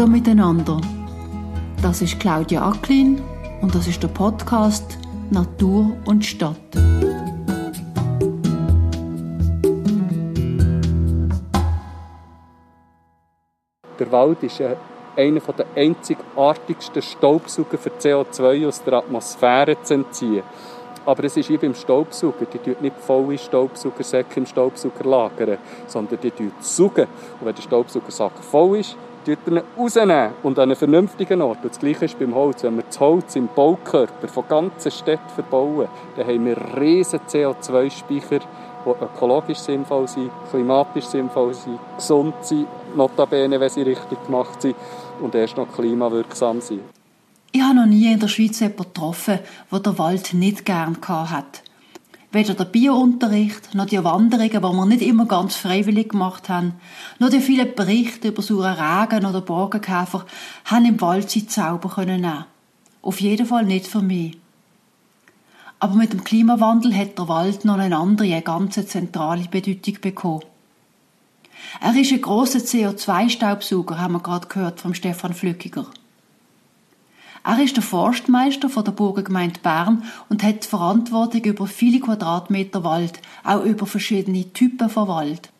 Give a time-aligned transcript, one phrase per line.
[0.00, 0.80] Hallo miteinander.
[1.82, 3.20] Das ist Claudia Acklin
[3.60, 4.96] und das ist der Podcast
[5.30, 6.56] Natur und Stadt.
[13.98, 20.44] Der Wald ist einer der einzigartigsten Staubsauger für CO2 aus der Atmosphäre zu entziehen.
[21.04, 26.18] Aber es ist wie beim Staubsauger, die tun nicht volle Staubsaugersäcke im Staubsauger lagern, sondern
[26.22, 27.06] die saugen.
[27.38, 29.09] Und wenn der Staubsaugersack voll ist, tut
[29.78, 31.58] rausnehmen und an einen vernünftigen Ort.
[31.62, 32.62] Und das Gleiche ist beim Holz.
[32.62, 38.40] Wenn wir das Holz im Baukörper von ganzen Städten verbauen, dann haben wir riesige CO2-Speicher,
[38.84, 42.66] die ökologisch sinnvoll sind, klimatisch sinnvoll sind, gesund sind,
[42.96, 44.76] notabene, wenn sie richtig gemacht sind
[45.20, 46.80] und erst noch klimawirksam sind.
[47.52, 51.62] Ich habe noch nie in der Schweiz jemanden getroffen, der den Wald nicht gern hat.
[52.32, 56.74] Weder der Biounterricht, noch die Wanderungen, die wir nicht immer ganz freiwillig gemacht haben,
[57.18, 60.24] noch die vielen Berichte über sauren Regen oder Borkenkäfer
[60.64, 62.44] haben im Wald seinen Zauber können.
[63.02, 64.38] Auf jeden Fall nicht für mich.
[65.80, 70.44] Aber mit dem Klimawandel hat der Wald noch eine andere, ganz zentrale Bedeutung bekommen.
[71.80, 75.86] Er ist ein grosser CO2-Staubsauger, haben wir gerade gehört vom Stefan Flückiger.
[77.42, 83.20] Er ist der Forstmeister von der Burgergemeinde Bern und hat Verantwortung über viele Quadratmeter Wald,
[83.44, 85.50] auch über verschiedene Typen von Wald.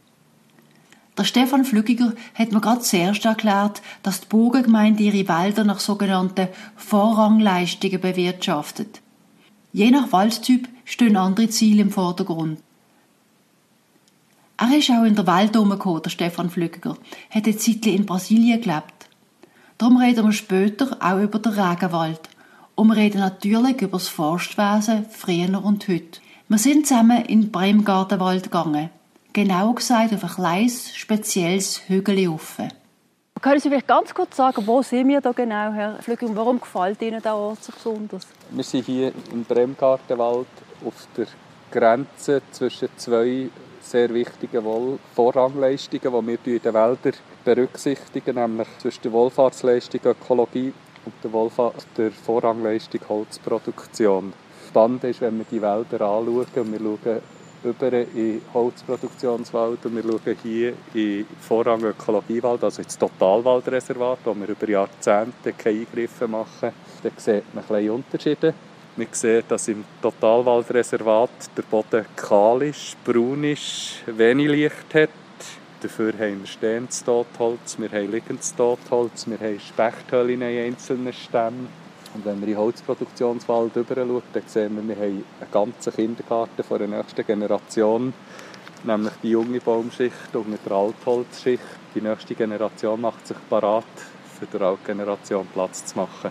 [1.17, 6.49] Der Stefan Flückiger hat mir gerade zuerst erklärt, dass die Burgergemeinde ihre Wälder nach sogenannten
[6.77, 9.01] Vorrangleistungen bewirtschaftet.
[9.73, 12.61] Je nach Waldtyp stehen andere Ziele im Vordergrund.
[14.57, 16.97] Er ist auch in der Welt herumgekommen, der Stefan Flückiger,
[17.31, 19.00] hat eine Zeit in Brasilien gelebt.
[19.81, 22.21] Darum reden wir später auch über den Regenwald.
[22.75, 26.21] Und wir reden natürlich über das Forstwesen früher und heute.
[26.49, 28.91] Wir sind zusammen in den Bremgartenwald gegangen.
[29.33, 32.69] Genauer gesagt auf ein kleines, spezielles Hügel offen.
[33.41, 36.61] Können Sie vielleicht ganz kurz sagen, wo sind wir da genau, Herr Flügel, und warum
[36.61, 38.27] gefällt Ihnen der Ort so besonders?
[38.51, 40.47] Wir sind hier im Bremgartenwald
[40.85, 41.27] auf der
[41.71, 43.49] Grenze zwischen zwei
[43.81, 44.63] sehr wichtigen
[45.15, 47.15] Vorrangleistungen, die wir in den Wäldern
[47.45, 50.73] berücksichtigen, nämlich zwischen der Wohlfahrtsleistung Ökologie
[51.05, 54.33] und der, Wohlfahrt, der Vorrangleistung Holzproduktion.
[54.69, 57.21] Spannend ist, wenn wir die Wälder anschauen, und wir schauen
[57.63, 64.49] über in Holzproduktionswald und wir schauen hier in Vorrang Ökologiewald, also ins Totalwaldreservat, wo wir
[64.49, 68.55] über Jahrzehnte keine Eingriffe machen, dann sieht man kleine Unterschiede.
[68.97, 75.11] Wir sehen, dass im Totalwaldreservat der Boden kahl ist, braun ist, wenig Licht hat.
[75.83, 81.69] Dafür haben wir stehendes Totholz, wir haben liegendes Totholz, wir haben Spechthöllen in einzelnen Stämmen.
[82.15, 86.63] Und wenn wir in den Holzproduktionswald schauen, dann sehen wir, wir haben einen ganzen Kindergarten
[86.63, 88.13] von der nächsten Generation,
[88.85, 91.63] nämlich die junge Baumschicht und der Altholzschicht.
[91.95, 93.85] Die nächste Generation macht sich parat,
[94.39, 96.31] für die Altgeneration Platz zu machen.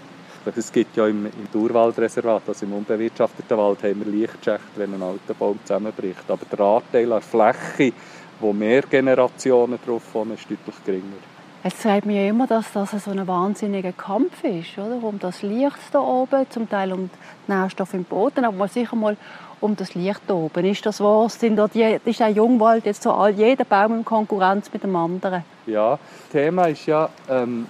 [0.55, 5.01] Es gibt ja im, im Urwaldreservat, also im unbewirtschafteten Wald, haben wir Lichtschächte, wenn ein
[5.03, 6.23] alter Baum zusammenbricht.
[6.27, 7.93] Aber der Anteil an Fläche,
[8.39, 11.17] wo mehr Generationen drauf wohnen, ist deutlich geringer.
[11.61, 15.03] Es zeigt mir immer, dass das so ein wahnsinniger Kampf ist, oder?
[15.03, 19.17] um das Licht da oben, zum Teil um die Nährstoffe im Boden, aber sicher mal
[19.59, 20.63] um das Licht da oben.
[20.63, 21.27] Ist das wahr?
[21.27, 24.95] Sind dort die, ist ein Jungwald jetzt so all, jeder Baum in Konkurrenz mit dem
[24.95, 25.43] anderen?
[25.65, 27.67] Ja, das Thema ist ja, ähm,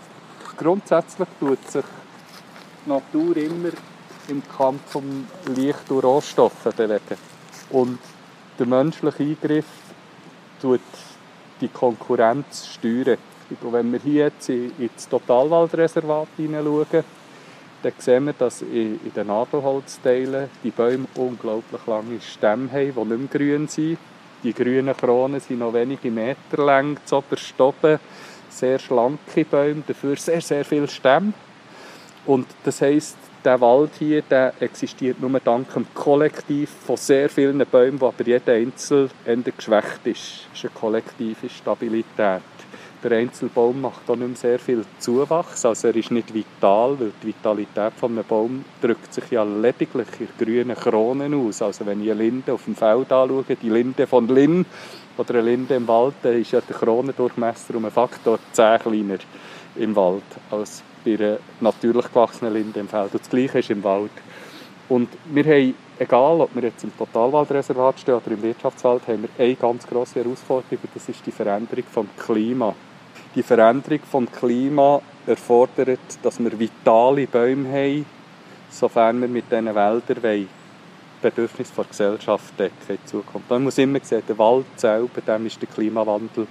[0.55, 1.85] grundsätzlich tut sich
[2.85, 3.69] die Natur immer
[4.27, 5.25] im Kampf um
[5.55, 7.17] Licht und Rohstoffe bewegen.
[7.71, 7.97] Und
[8.59, 9.65] der menschliche Eingriff
[10.61, 10.81] tut
[11.61, 13.17] die Konkurrenz steuern.
[13.61, 17.03] Wenn wir hier jetzt ins Totalwaldreservat hineinschauen,
[17.81, 23.19] dann sehen wir, dass in den Nadelholzteilen die Bäume unglaublich lange Stämme haben, die nicht
[23.19, 23.97] mehr grün sind.
[24.43, 27.99] Die grünen Kronen sind noch wenige Meter lang, zoberst oben.
[28.49, 31.33] Sehr schlanke Bäume, dafür sehr, sehr viele Stämme.
[32.25, 37.59] Und das heisst, der Wald hier der existiert nur dank dem Kollektiv von sehr vielen
[37.65, 39.09] Bäumen, wo aber jeder Einzel
[39.55, 40.47] geschwächt ist.
[40.51, 42.41] Das ist eine kollektive Stabilität.
[43.01, 47.13] Der Einzelbaum macht auch nicht mehr sehr viel Zuwachs, also er ist nicht vital, weil
[47.23, 51.61] die Vitalität von einem Baum drückt sich ja lediglich in grünen Kronen aus.
[51.61, 54.65] Also wenn ich eine Linde auf dem Feld anschaue, die Linde von Linn
[55.17, 59.19] oder eine Linde im Wald, dann ist ja der Kronendurchmesser um einen Faktor 10 kleiner
[59.77, 63.13] im Wald als bei einer natürlich gewachsenen Linde im Feld.
[63.13, 64.11] Und das Gleiche ist im Wald.
[64.89, 69.45] Und wir haben, egal ob wir jetzt im Totalwaldreservat stehen oder im Wirtschaftswald, haben wir
[69.45, 72.73] eine ganz grosse Herausforderung, das ist die Veränderung des Klimas.
[73.35, 78.05] Die Veränderung des Klimas erfordert, dass wir vitale Bäume haben,
[78.71, 80.49] sofern wir mit diesen Wäldern wollen,
[81.21, 83.49] Bedürfnisse der Gesellschaft decken in Zukunft.
[83.49, 86.47] Man muss immer sehen, der Wald selber, dem ist der Klimawandel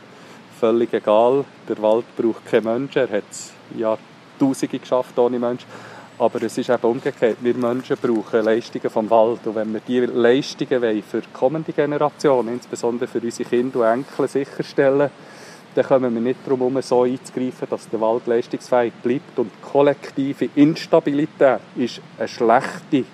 [0.60, 1.44] völlig egal.
[1.68, 2.98] Der Wald braucht keinen Menschen.
[2.98, 5.66] Er hat es Jahrtausende geschafft ohne Menschen.
[6.18, 7.38] Aber es ist eben umgekehrt.
[7.40, 9.46] Wir Menschen brauchen Leistungen vom Wald.
[9.46, 14.28] Und wenn wir diese Leistungen wollen für kommende Generationen, insbesondere für unsere Kinder und Enkel,
[14.28, 15.10] sicherstellen
[15.74, 19.38] dann kommen wir nicht darum so einzugreifen, dass der Wald leistungsfähig bleibt.
[19.38, 23.04] Und kollektive Instabilität ist eine schlechte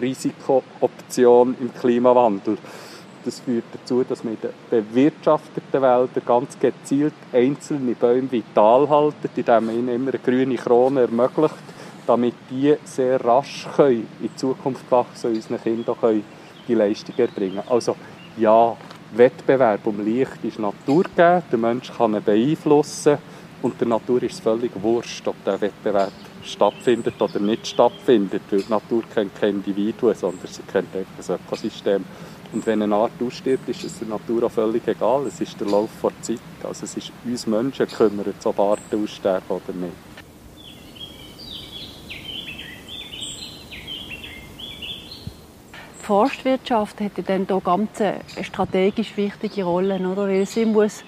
[0.00, 2.56] Risikooption im Klimawandel.
[3.24, 9.30] Das führt dazu, dass wir in den bewirtschafteten Wäldern ganz gezielt einzelne Bäume vital halten,
[9.34, 11.54] indem man ihnen immer eine grüne Krone ermöglicht
[12.06, 16.22] damit die sehr rasch können, in Zukunft wachsen und unseren Kindern
[16.66, 17.96] die Leistung erbringen Also
[18.36, 18.76] ja,
[19.14, 23.18] Wettbewerb um Licht ist Natur gegeben, der Mensch kann ihn beeinflussen
[23.62, 26.12] und der Natur ist es völlig wurscht, ob der Wettbewerb
[26.42, 32.04] stattfindet oder nicht stattfindet, die Natur kennt kein Individuum, sondern sie kennt einfach das Ökosystem.
[32.54, 35.26] Und wenn eine Art ausstirbt, ist es der Natur auch völlig egal.
[35.26, 36.38] Es ist der Lauf der Zeit.
[36.62, 39.92] Also es ist uns Menschen kümmert, ob Arten aussterben oder nicht.
[46.04, 50.28] die Forstwirtschaft hat dann hier ganz eine strategisch wichtige Rolle, oder?
[50.28, 51.02] weil sie muss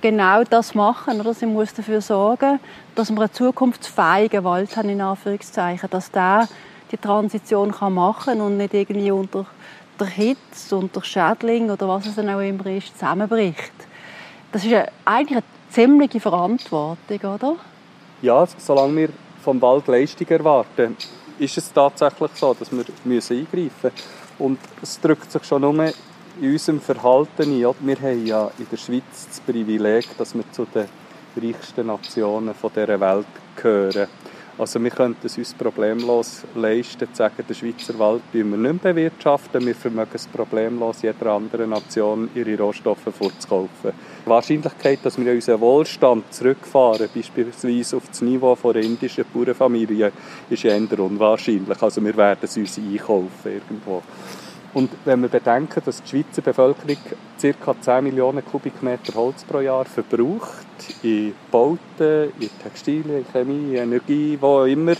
[0.00, 1.34] genau das machen, oder?
[1.34, 2.60] Sie muss dafür sorgen,
[2.94, 6.48] dass wir einen zukunftsfähigen Wald haben, in Anführungszeichen, dass der
[6.92, 9.46] die Transition kann machen und nicht irgendwie unter
[9.98, 13.72] der Hitze, unter Schädling oder was es dann auch immer ist, zusammenbricht.
[14.52, 17.56] Das ist eigentlich eine ziemliche Verantwortung, oder?
[18.22, 19.08] Ja, solange wir
[19.42, 20.96] vom Wald Leistung erwarten,
[21.38, 23.92] ist es tatsächlich so, dass wir eingreifen müssen.
[24.38, 25.92] Und es drückt sich schon nur
[26.40, 27.74] in unserem Verhalten ein.
[27.80, 30.86] Wir haben ja in der Schweiz das Privileg, dass wir zu den
[31.36, 33.26] reichsten Nationen dieser Welt
[33.56, 34.08] gehören.
[34.58, 39.66] Also wir könnten es uns problemlos leisten, zu sagen, der Schweizer Wald wir nicht bewirtschaften.
[39.66, 43.92] Wir vermögen es problemlos, jeder anderen Nation ihre Rohstoffe vorzukaufen.
[44.24, 50.10] Die Wahrscheinlichkeit, dass wir unseren Wohlstand zurückfahren, beispielsweise auf das Niveau einer indischen Bauernfamilie,
[50.48, 51.82] ist eher unwahrscheinlich.
[51.82, 54.02] Also wir werden es uns einkaufen irgendwo.
[54.72, 56.96] Und wenn wir bedenken, dass die Schweizer Bevölkerung
[57.40, 57.74] ca.
[57.78, 60.65] 10 Millionen Kubikmeter Holz pro Jahr verbraucht,
[61.02, 64.94] in Bauten, in Textilien, in Chemie, in Energie, wo immer,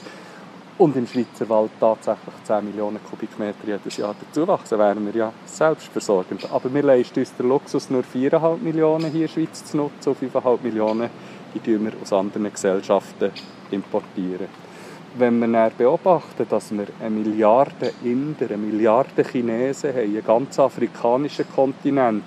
[0.79, 6.51] und im Schweizer Wald tatsächlich 10 Millionen Kubikmeter jedes Jahr dazuwachsen, wären wir ja selbstversorgend.
[6.53, 10.11] Aber wir leisten uns den Luxus, nur 4,5 Millionen hier in der Schweiz zu nutzen
[10.11, 11.11] und 5,5 Millionen
[11.65, 13.31] die wir aus anderen Gesellschaften
[13.71, 14.49] importieren
[15.19, 20.59] wenn wir dann beobachten, dass wir eine Milliarde Inder, eine Milliarde Chinesen haben, einen ganz
[20.59, 22.25] afrikanischen Kontinent,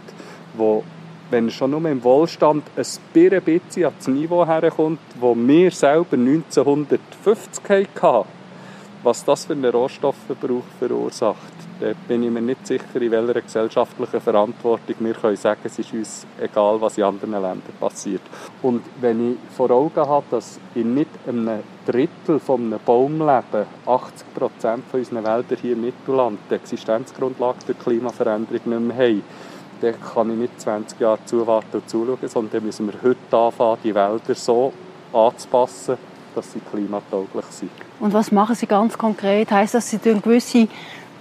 [0.56, 0.84] wo,
[1.30, 7.64] wenn schon nur im Wohlstand ein bisschen an das Niveau herkommt, wo wir selber 1950
[8.02, 8.28] hatten,
[9.04, 14.20] was das für einen Rohstoffverbrauch verursacht da bin ich mir nicht sicher, in welcher gesellschaftlichen
[14.20, 18.22] Verantwortung wir können sagen, es ist uns egal, was in anderen Ländern passiert.
[18.62, 24.34] Und wenn ich vor Augen habe, dass in nicht einem Drittel von einem Baumleben 80
[24.34, 29.24] Prozent von unseren Wäldern hier im Mittelland die Existenzgrundlage der Klimaveränderung nicht mehr haben,
[29.82, 33.78] dann kann ich nicht 20 Jahre zuwarten und zuschauen, sondern dann müssen wir heute anfangen,
[33.84, 34.74] die Wälder so
[35.14, 35.98] anzupassen,
[36.36, 37.72] dass sie klimatauglich sind.
[38.00, 39.52] Und was machen Sie ganz konkret?
[39.52, 40.68] Heißt das, Sie gewisse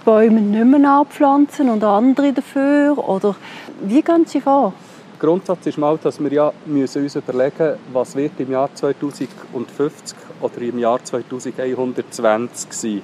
[0.05, 2.97] Bäume nicht mehr anpflanzen und andere dafür?
[2.97, 3.35] Oder
[3.81, 4.73] wie gehen Sie vor?
[5.13, 10.17] Der Grundsatz ist mal, dass wir ja müssen uns überlegen was wird im Jahr 2050
[10.39, 13.01] oder im Jahr 2120 sein.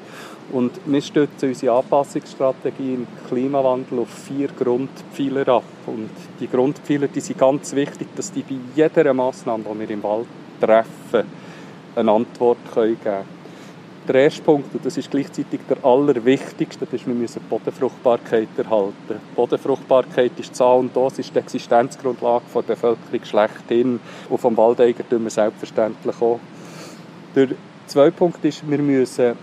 [0.52, 5.64] Und wir stützen unsere Anpassungsstrategie im Klimawandel auf vier Grundpfeiler ab.
[5.88, 10.04] Und die Grundpfeiler die sind ganz wichtig, dass die bei jeder Massnahme, die wir im
[10.04, 10.28] Wald
[10.62, 11.28] treffen,
[11.96, 13.36] eine Antwort geben können.
[14.08, 19.20] Der erste Punkt, und das ist gleichzeitig der allerwichtigste, ist, wir müssen Bodenfruchtbarkeit erhalten.
[19.36, 24.00] Bodenfruchtbarkeit ist Zahl und das ist die Existenzgrundlage der Bevölkerung schlechthin
[24.30, 26.40] und vom Waldeigentümer selbstverständlich auch.
[27.36, 27.48] Der
[27.88, 29.36] zweite Punkt ist, wir müssen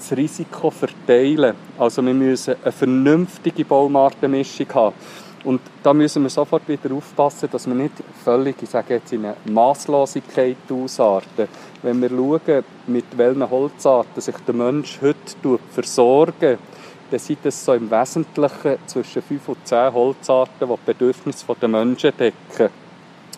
[0.00, 1.54] das Risiko verteilen.
[1.78, 4.94] Also wir müssen eine vernünftige Baumartenmischung haben.
[5.44, 9.24] Und da müssen wir sofort wieder aufpassen, dass wir nicht völlig, ich sage jetzt, in
[9.24, 11.48] eine Masslosigkeit ausarten.
[11.82, 17.72] Wenn wir schauen, mit welchen Holzarten sich der Mensch heute versorgt, dann sind es so
[17.72, 22.68] im Wesentlichen zwischen 5 und 10 Holzarten, die die Bedürfnisse der Menschen decken.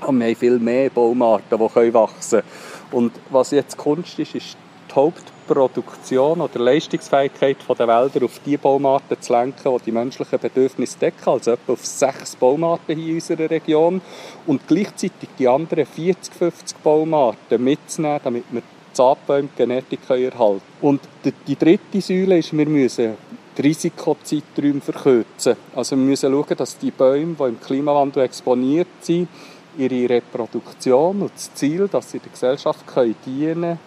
[0.05, 2.45] Und wir haben viel mehr Baumarten, die wachsen können.
[2.91, 4.57] Und was jetzt Kunst ist, ist
[4.93, 10.99] die Hauptproduktion oder Leistungsfähigkeit der Wälder auf die Baumarten zu lenken, die die menschlichen Bedürfnisse
[10.99, 14.01] decken, also etwa auf sechs Baumarten hier in unserer Region
[14.47, 20.63] und gleichzeitig die anderen 40, 50 Baumarten mitzunehmen, damit wir die Saatbäume die Genetik erhalten.
[20.81, 21.01] Und
[21.47, 23.17] die dritte Säule ist, wir müssen
[23.57, 25.57] die Risikozeiträume verkürzen.
[25.75, 29.29] Also wir müssen schauen, dass die Bäume, die im Klimawandel exponiert sind,
[29.79, 32.85] ihre Reproduktion und das Ziel, dass sie der Gesellschaft
[33.25, 33.79] dienen können,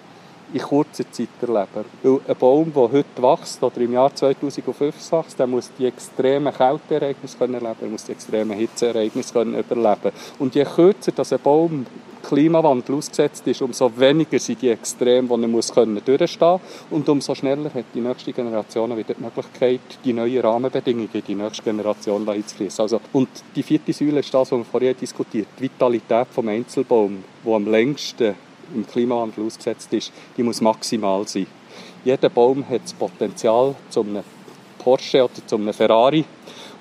[0.54, 1.86] in kurzer Zeit erleben.
[2.04, 6.54] Weil ein Baum, der heute wächst oder im Jahr 2005 wächst, der muss die extremen
[6.54, 10.12] Kälteereignisse erleben, er muss die extremen Hitzeereignisse überleben.
[10.40, 11.86] Und je kürzer dass ein Baum
[12.26, 16.60] Klimawandel ausgesetzt ist, umso weniger sind die Extreme, die er muss können durchstehen
[16.90, 21.36] und umso schneller hat die nächste Generation wieder die Möglichkeit, die neuen Rahmenbedingungen in die
[21.36, 22.82] nächste Generation einzufließen.
[22.82, 27.20] Also, und die vierte Säule ist das, was wir vorher diskutiert die Vitalität des Einzelbaums,
[27.46, 28.34] der am längsten
[28.74, 31.48] im Klimawandel ausgesetzt ist, die muss maximal sein.
[32.04, 34.24] Jeder Baum hat das Potenzial zu einem
[34.80, 36.26] Porsche oder zu einem Ferrari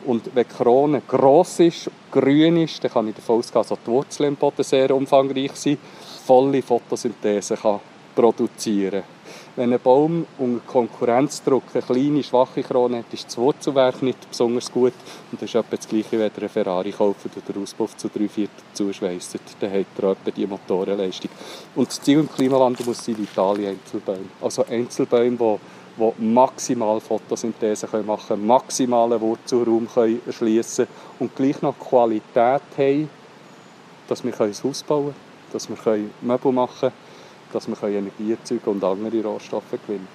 [0.04, 3.90] und wenn die Krone gross ist, grün ist, dann kann ich davon ausgehen, dass die
[3.90, 5.78] Wurzeln im Boden sehr umfangreich sind,
[6.26, 7.80] volle Photosynthese kann
[8.14, 9.13] produzieren
[9.56, 14.72] Wenn ein Baum unter Konkurrenzdruck eine kleine, schwache Krone hat, ist das Wurzelwerk nicht besonders
[14.72, 14.94] gut.
[15.30, 18.08] Und das ist etwa das Gleiche, wenn ihr einen Ferrari kauft oder den Auspuff zu
[18.08, 19.38] drei Viertel zuschweisst.
[19.60, 21.30] Dann hat er etwa die Motorenleistung.
[21.76, 24.24] Und das Ziel im Klimawandel muss sein, vitale Einzelbäume.
[24.40, 25.58] Also Einzelbäume, die
[25.96, 29.86] die maximal Photosynthese machen können, maximalen Wurzelraum
[30.26, 30.88] erschließen
[31.20, 33.08] und gleich noch Qualität haben,
[34.08, 35.14] dass wir ein Haus bauen können,
[35.52, 36.92] dass wir Möbel machen können,
[37.54, 40.08] dass wir Energie erzeugen und andere Rohstoffe gewinnen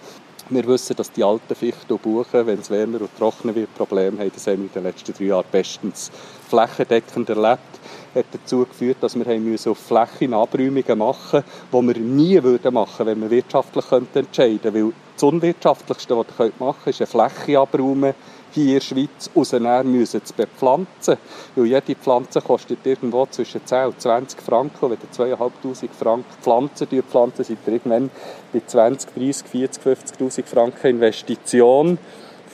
[0.51, 4.19] wir wissen, dass die alten Fichten und Buchen, wenn es wärmer und trockener wird, Probleme
[4.19, 4.31] haben.
[4.33, 6.11] Das haben wir in den letzten drei Jahren bestens
[6.49, 7.79] flächendeckend erlebt.
[8.15, 13.05] hat dazu geführt, dass wir haben auf Flächen machen mussten, die wir nie würden machen
[13.05, 14.73] wenn wir wirtschaftlich entscheiden könnten.
[14.73, 18.15] Weil das Unwirtschaftlichste, was ihr machen könnt, ist eine Fläche abräumen,
[18.53, 21.17] hier in der Schweiz rausnehmen müssen, zu bepflanzen.
[21.55, 24.85] Weil jede Pflanze kostet irgendwo zwischen 10 und 20 Franken.
[24.85, 28.09] Und wenn ihr 2'500 Franken Pflanzen pflanzen, seid ihr irgendwann
[28.53, 31.97] bei 20, 30, 40, 50'000 Franken Investition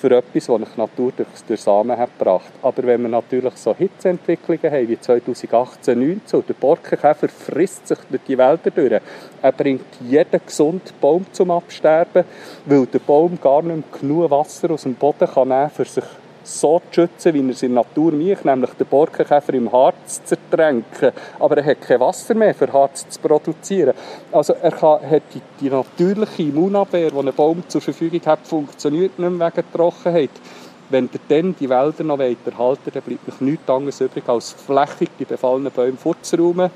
[0.05, 2.51] für etwas, das die Natur durch, durch Samen hat gebracht.
[2.61, 7.97] Aber wenn wir natürlich so Hitzeentwicklungen haben wie 2018, 2019 und der Borkenkäfer frisst sich
[8.11, 9.01] durch die Wälder durch,
[9.41, 12.23] er bringt jeden gesunden Baum zum Absterben,
[12.65, 16.03] weil der Baum gar nicht mehr genug Wasser aus dem Boden kann nehmen für sich
[16.45, 20.23] so zu schützen, wie er es in der Natur macht, nämlich den Borkenkäfer im Harz
[20.23, 21.11] zu ertränken.
[21.39, 23.93] Aber er hat kein Wasser mehr für Harz zu produzieren.
[24.31, 29.17] Also er kann, hat die, die natürliche Immunabwehr, die ein Baum zur Verfügung hat, funktioniert
[29.17, 30.31] nicht mehr wegen Trockenheit.
[30.89, 34.51] Wenn ihr dann die Wälder noch weiter halten, dann bleibt noch nichts anderes übrig, als
[34.51, 36.69] flächig die befallenen Bäume vorzuräumen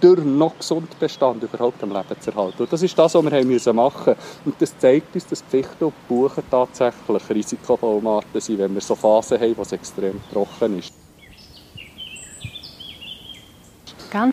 [0.00, 2.62] durch noch gesunden Bestand überhaupt am Leben zu erhalten.
[2.62, 5.84] Und das ist das, was wir haben müssen machen Und das zeigt uns, dass Fichten
[5.84, 10.92] und Buchen tatsächlich Risikobaumarten sind, wenn wir so Phasen haben, wo es extrem trocken ist.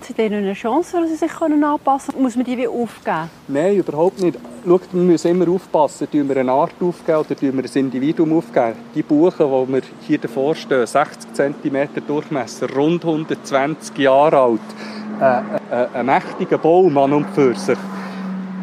[0.02, 2.24] Sie denen eine Chance, dass sie sich anpassen können?
[2.24, 3.30] Muss man die wie aufgeben?
[3.50, 4.40] Nein, überhaupt nicht.
[4.66, 6.10] Schaut, wir müssen immer aufpassen.
[6.10, 8.76] Tun wir eine Art aufgeben oder tun wir ein Individuum aufgeben?
[8.96, 14.62] Die Buchen, die wir hier davor stehen, 60 cm Durchmesser, rund 120 Jahre alt,
[15.22, 17.78] äh, äh, ein mächtiger Baum an und für sich,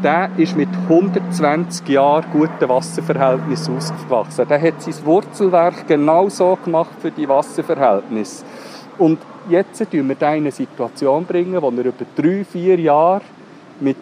[0.03, 4.49] der ist mit 120 Jahren guten Wasserverhältnissen ausgewachsen.
[4.49, 8.45] Der hat sein Wurzelwerk genau so gemacht für die Wasserverhältnisse.
[8.99, 13.23] Und jetzt bringen wir den in eine Situation, bringen, wo er über drei, vier Jahre
[13.81, 13.97] mit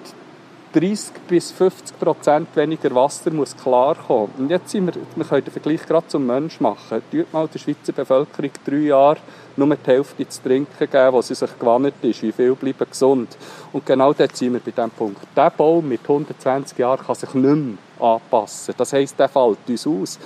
[0.79, 4.31] 30 bis 50 Prozent weniger Wasser muss klarkommen.
[4.39, 7.03] Und jetzt sind wir, wir können den Vergleich gerade zum Mensch machen.
[7.11, 9.19] Tut mal der Schweizer Bevölkerung drei Jahre
[9.57, 12.23] nur die Hälfte zu trinken geben, was sie sich gewannet ist.
[12.23, 13.37] Wie viel bleiben gesund?
[13.73, 15.21] Und genau dort sind wir bei diesem Punkt.
[15.37, 18.75] Der Baum mit 120 Jahren kann sich nicht mehr anpassen.
[18.77, 20.19] Das heisst, der fällt uns aus.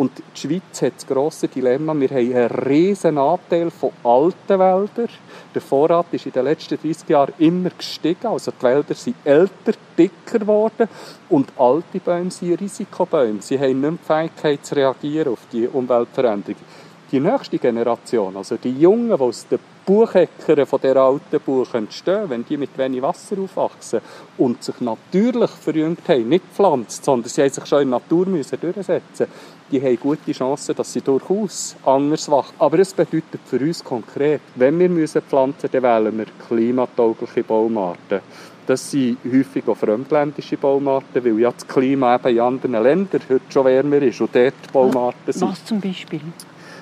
[0.00, 5.10] Und die Schweiz hat das grosse Dilemma, wir haben einen riesen Anteil von alten Wäldern.
[5.54, 9.74] Der Vorrat ist in den letzten 30 Jahren immer gestiegen, also die Wälder sind älter,
[9.98, 10.88] dicker geworden.
[11.28, 13.42] Und alte Bäume sind Risikobäume.
[13.42, 16.64] Sie haben nicht die Fähigkeit zu reagieren auf die Umweltveränderungen
[17.12, 22.30] die nächste Generation, also die Jungen, die aus den Bucheckern von der alten Buch entstehen,
[22.30, 24.00] wenn die mit wenig Wasser aufwachsen
[24.38, 28.26] und sich natürlich verjüngt haben, nicht pflanzt, sondern sie haben sich schon in der Natur
[28.26, 29.26] müssen durchsetzen
[29.70, 32.54] die haben gute Chancen, dass sie durchaus anders wachsen.
[32.58, 38.20] Aber es bedeutet für uns konkret, wenn wir müssen pflanzen, dann wählen wir klimataugliche Baumarten.
[38.66, 43.40] Das sind häufig auch fremdländische Baumarten, weil ja das Klima eben in anderen Ländern heute
[43.48, 45.50] schon wärmer ist und dort Baumarten sind.
[45.50, 46.20] Was zum Beispiel?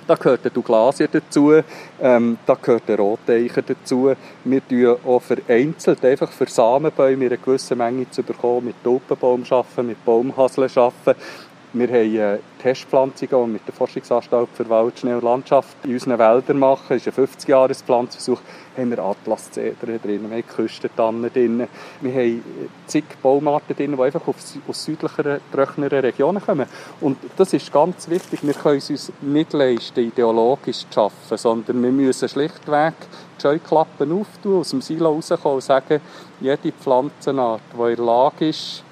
[0.06, 1.52] Da gehört der Douglasie dazu,
[2.00, 4.14] ähm, da gehört der Roteicher dazu.
[4.42, 9.86] Wir tun auch vereinzelt, einfach für Samenbäume eine gewisse Menge zu bekommen, mit Tulpenbaum arbeiten,
[9.86, 11.20] mit Baumhaseln arbeiten.
[11.72, 16.18] Wir haben äh, Testpflanzungen, die mit der Forschungsanstalt für Wald, Schnee und Landschaft in unseren
[16.18, 16.86] Wäldern machen.
[16.88, 18.40] Das ist ein 50-Jahres-Pflanzversuch.
[18.76, 21.66] Haben wir Atlaszedern drin, wir haben Küstentannen drin,
[22.00, 22.44] wir haben
[22.86, 26.66] zig Baumarten drin, die einfach aus südlicheren, trockeneren Regionen kommen.
[27.00, 28.40] Und das ist ganz wichtig.
[28.42, 32.94] Wir können es uns nicht leisten, ideologisch zu arbeiten, sondern wir müssen schlichtweg
[33.36, 36.00] die Scheuklappen auftun, aus dem Silo rauskommen und sagen,
[36.40, 38.84] jede Pflanzenart, die in der Lage ist,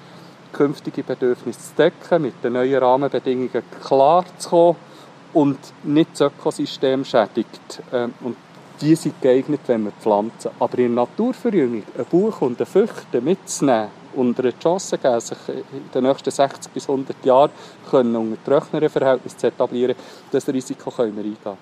[0.57, 4.75] künftige Bedürfnisse zu decken, mit den neuen Rahmenbedingungen klar zu kommen
[5.33, 7.81] und nicht das Ökosystem schädigt.
[7.93, 8.35] Ähm, und
[8.81, 10.51] die sind geeignet, wenn wir pflanzen.
[10.59, 15.37] Aber in der Naturverjüngung ein Buch und eine Fichte mitzunehmen und eine Chance geben, sich
[15.49, 17.51] in den nächsten 60 bis 100 Jahren
[17.89, 19.95] können unter trockeneren Verhältnissen zu etablieren,
[20.31, 21.57] das Risiko können wir eingehen.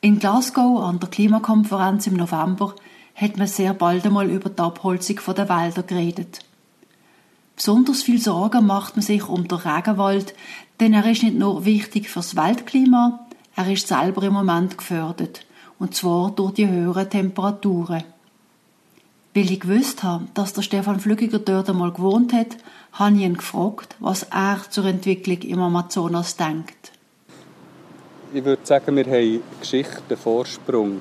[0.00, 2.74] In Glasgow an der Klimakonferenz im November
[3.14, 6.40] hat man sehr bald einmal über die Abholzung der Wälder geredet.
[7.56, 10.34] Besonders viel Sorgen macht man sich um den Regenwald,
[10.80, 15.46] denn er ist nicht nur wichtig fürs Weltklima, er ist selber im Moment gefördert,
[15.78, 18.02] und zwar durch die höheren Temperaturen.
[19.34, 22.56] Weil ich gewusst habe, dass der Stefan Flügiger dort einmal gewohnt hat,
[22.92, 26.92] habe ich ihn gefragt, was er zur Entwicklung im Amazonas denkt.
[28.32, 31.00] Ich würde sagen, wir haben Geschichte, Vorsprung.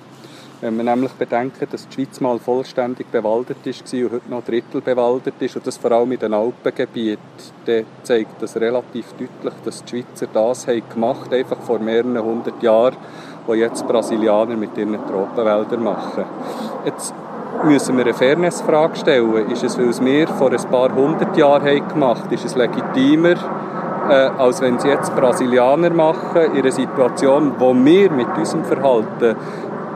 [0.63, 4.46] Wenn wir nämlich bedenken, dass die Schweiz mal vollständig bewaldet ist und heute noch ein
[4.46, 7.20] Drittel bewaldet ist und das vor allem in den Alpengebieten,
[7.65, 12.63] dann zeigt das relativ deutlich, dass die Schweizer das haben gemacht einfach vor mehreren hundert
[12.63, 12.96] Jahren,
[13.46, 16.24] was jetzt Brasilianer mit ihren Tropenwäldern machen.
[16.86, 17.13] Jetzt
[17.65, 19.51] müssen wir eine Fairnessfrage stellen.
[19.51, 23.36] Ist es, weil es wir vor ein paar hundert Jahren haben gemacht ist es legitimer,
[24.10, 29.36] äh, als wenn es jetzt Brasilianer machen, in einer Situation, wo wir mit unserem Verhalten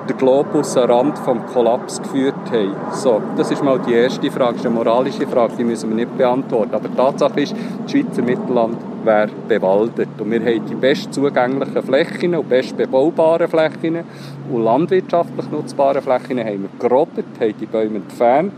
[0.07, 2.75] den Globus am Rand vom Kollaps geführt haben.
[2.93, 5.95] So, das ist mal die erste Frage, das ist eine moralische Frage, die müssen wir
[5.95, 6.73] nicht beantworten.
[6.73, 10.09] Aber die Tatsache ist, das Schweizer Mittelland wäre bewaldet.
[10.19, 14.03] Und wir haben die best zugänglichen Flächen und best bebaubaren Flächen
[14.51, 18.53] und landwirtschaftlich nutzbare Flächen haben wir gerottet, haben die Bäume entfernt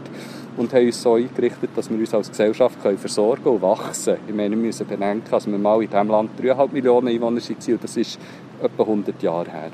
[0.57, 4.27] und haben uns so eingerichtet, dass wir uns als Gesellschaft können versorgen und wachsen können.
[4.27, 7.83] Ich meine, wir müssen bedenken, dass wir mal in diesem Land 3,5 Millionen Einwohner und
[7.83, 8.19] das ist
[8.61, 9.71] etwa 100 Jahre her.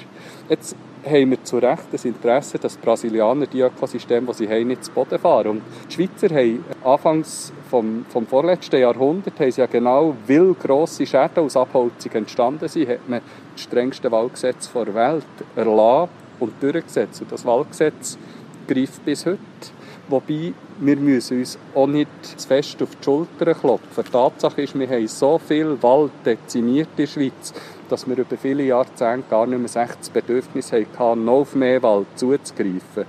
[0.49, 4.67] Jetzt haben wir zu Recht das Interesse, dass die Brasilianer die Ökosysteme, die sie haben,
[4.67, 5.47] nicht zu Boden fahren.
[5.47, 11.05] Und die Schweizer haben anfangs vom, vom vorletzten Jahrhundert haben sie ja genau, weil grosse
[11.05, 13.21] Schäden aus Abholzung entstanden sind, hat man
[13.53, 17.21] das strengste Waldgesetz der Welt erlassen und durchgesetzt.
[17.21, 18.17] Und das Waldgesetz
[18.67, 19.39] greift bis heute.
[20.07, 24.03] Wobei, wir müssen uns auch nicht zu fest auf die Schulter klopfen.
[24.05, 27.53] Die Tatsache ist, wir haben so viel Wald dezimiert in der Schweiz,
[27.89, 32.07] dass wir über viele Jahrzehnte gar nicht mehr 60 Bedürfnis hatten, noch auf mehr Wald
[32.15, 33.05] zuzugreifen.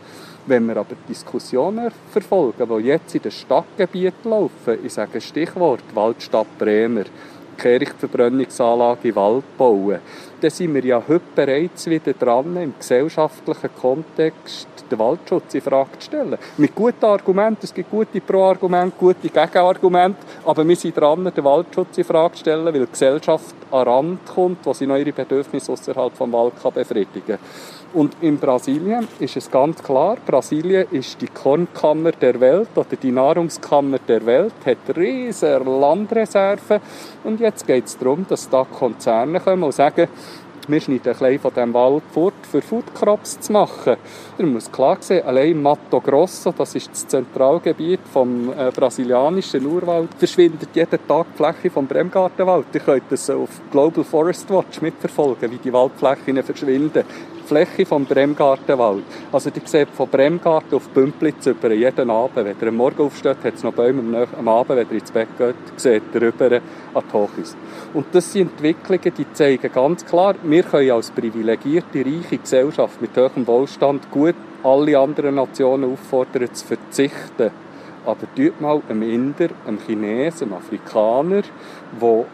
[0.46, 6.46] Wenn wir aber Diskussionen verfolgen, die jetzt in den Stadtgebieten laufen, ich sage Stichwort Waldstadt
[6.58, 7.04] Bremer,
[7.56, 9.98] Kehrichtverbrennungsanlage in Wald bauen,
[10.40, 15.98] dann sind wir ja heute bereits wieder dran, im gesellschaftlichen Kontext den Waldschutz in Frage
[15.98, 16.38] zu stellen.
[16.58, 21.98] Mit guten Argumenten, es gibt gute Pro-Argumente, gute Gegenargumente, aber wir sind dran, den Waldschutz
[21.98, 25.72] in Frage zu stellen, weil die Gesellschaft an Rand kommt, wo sie noch ihre Bedürfnisse
[25.72, 27.38] außerhalb des Wald befriedigen kann.
[27.96, 33.10] Und in Brasilien ist es ganz klar, Brasilien ist die Kornkammer der Welt oder die
[33.10, 36.80] Nahrungskammer der Welt, hat riesige Landreserven
[37.24, 40.08] und jetzt geht es darum, dass da Konzerne kommen und sagen,
[40.68, 43.96] wir schneiden ein bisschen von diesem Wald fort, für Foodcrops zu machen.
[44.36, 50.10] Man muss klar sehen, allein Mato Grosso, das ist das Zentralgebiet vom äh, brasilianischen Urwald,
[50.18, 52.66] verschwindet jeden Tag die Fläche vom Bremgartenwald.
[52.74, 57.04] Ihr könnt das auf Global Forest Watch mitverfolgen, wie die Waldflächen verschwinden.
[57.46, 59.04] Fläche vom Bremgartenwald.
[59.32, 62.36] Also die sieht von Bremgarten auf Bümplitz über jeden Abend.
[62.36, 65.28] Wenn ihr am Morgen aufsteht, hat es noch Bäume am Abend, wenn ihr ins Bett
[65.38, 66.60] geht, seht ihr rüber
[66.94, 67.56] an die Hochis.
[67.94, 73.16] Und das sind Entwicklungen, die zeigen ganz klar, wir können als privilegierte, reiche Gesellschaft mit
[73.16, 77.50] hohem Wohlstand gut alle anderen Nationen auffordern, zu verzichten.
[78.04, 81.42] Aber tut mal einem Inder, einem Chinesen, einem Afrikaner,
[82.00, 82.24] der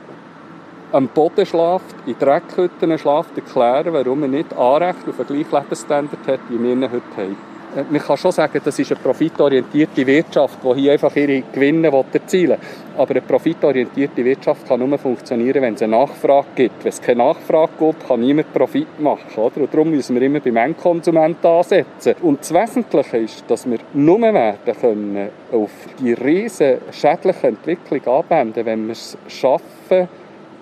[0.92, 6.26] am Boden schlaft, in Dreckhütten schlaft, erklären, warum er nicht Anrecht auf einen gleichen Lebensstandard
[6.26, 7.36] hat, wie wir ihn heute haben.
[7.74, 11.88] Äh, man kann schon sagen, das ist eine profitorientierte Wirtschaft, die hier einfach ihre Gewinne
[12.12, 12.98] erzielen will.
[12.98, 16.84] Aber eine profitorientierte Wirtschaft kann nur funktionieren, wenn es eine Nachfrage gibt.
[16.84, 19.36] Wenn es keine Nachfrage gibt, kann niemand Profit machen.
[19.36, 19.62] Oder?
[19.62, 22.14] Und darum müssen wir immer beim Endkonsumenten ansetzen.
[22.20, 28.66] Und das Wesentliche ist, dass wir nur werden können auf die riesen schädliche Entwicklung anwenden,
[28.66, 30.08] wenn wir es schaffen,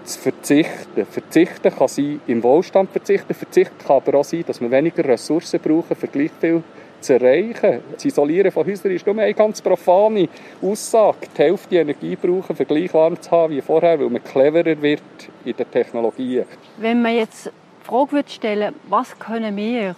[0.05, 1.07] zu verzichten.
[1.07, 3.35] Verzichten kann sein, im Wohlstand verzichten.
[3.35, 6.63] Verzichten kann aber auch sein, dass wir weniger Ressourcen brauchen für gleich viel
[7.01, 7.81] zu erreichen.
[7.93, 10.29] Das Isolieren von Häusern ist nur eine ganz profane
[10.63, 11.29] Aussage.
[11.37, 15.03] Die Hälfte Energie brauchen, um gleich warm zu haben wie vorher, weil man cleverer wird
[15.45, 16.45] in den Technologien.
[16.79, 19.97] Wenn man jetzt die Frage stellen was können wir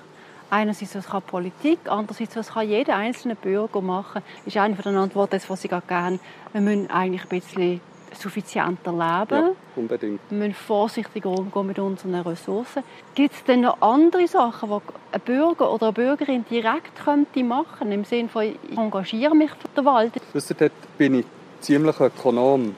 [0.53, 5.01] Einerseits, was kann Politik, andererseits, was kann jeder einzelne Bürger machen, ist eine von den
[5.01, 6.19] Antworten, was ich gerade
[6.53, 7.81] Wir müssen eigentlich ein bisschen
[8.17, 9.47] suffizienter leben.
[9.47, 10.21] Ja, unbedingt.
[10.29, 12.83] Wir müssen vorsichtiger umgehen mit unseren Ressourcen.
[13.15, 14.81] Gibt es denn noch andere Sachen, die
[15.13, 19.69] ein Bürger oder eine Bürgerin direkt könnte machen im Sinne von, ich engagiere mich für
[19.77, 20.13] den Wald?
[20.33, 21.27] Wisst dort bin ich
[21.61, 22.75] ziemlich ökonom.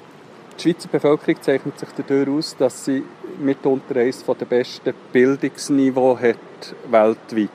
[0.56, 3.02] Die Schweizer Bevölkerung zeichnet sich dadurch aus, dass sie
[3.40, 7.50] mitunter eines der besten Bildungsniveaus hat weltweit.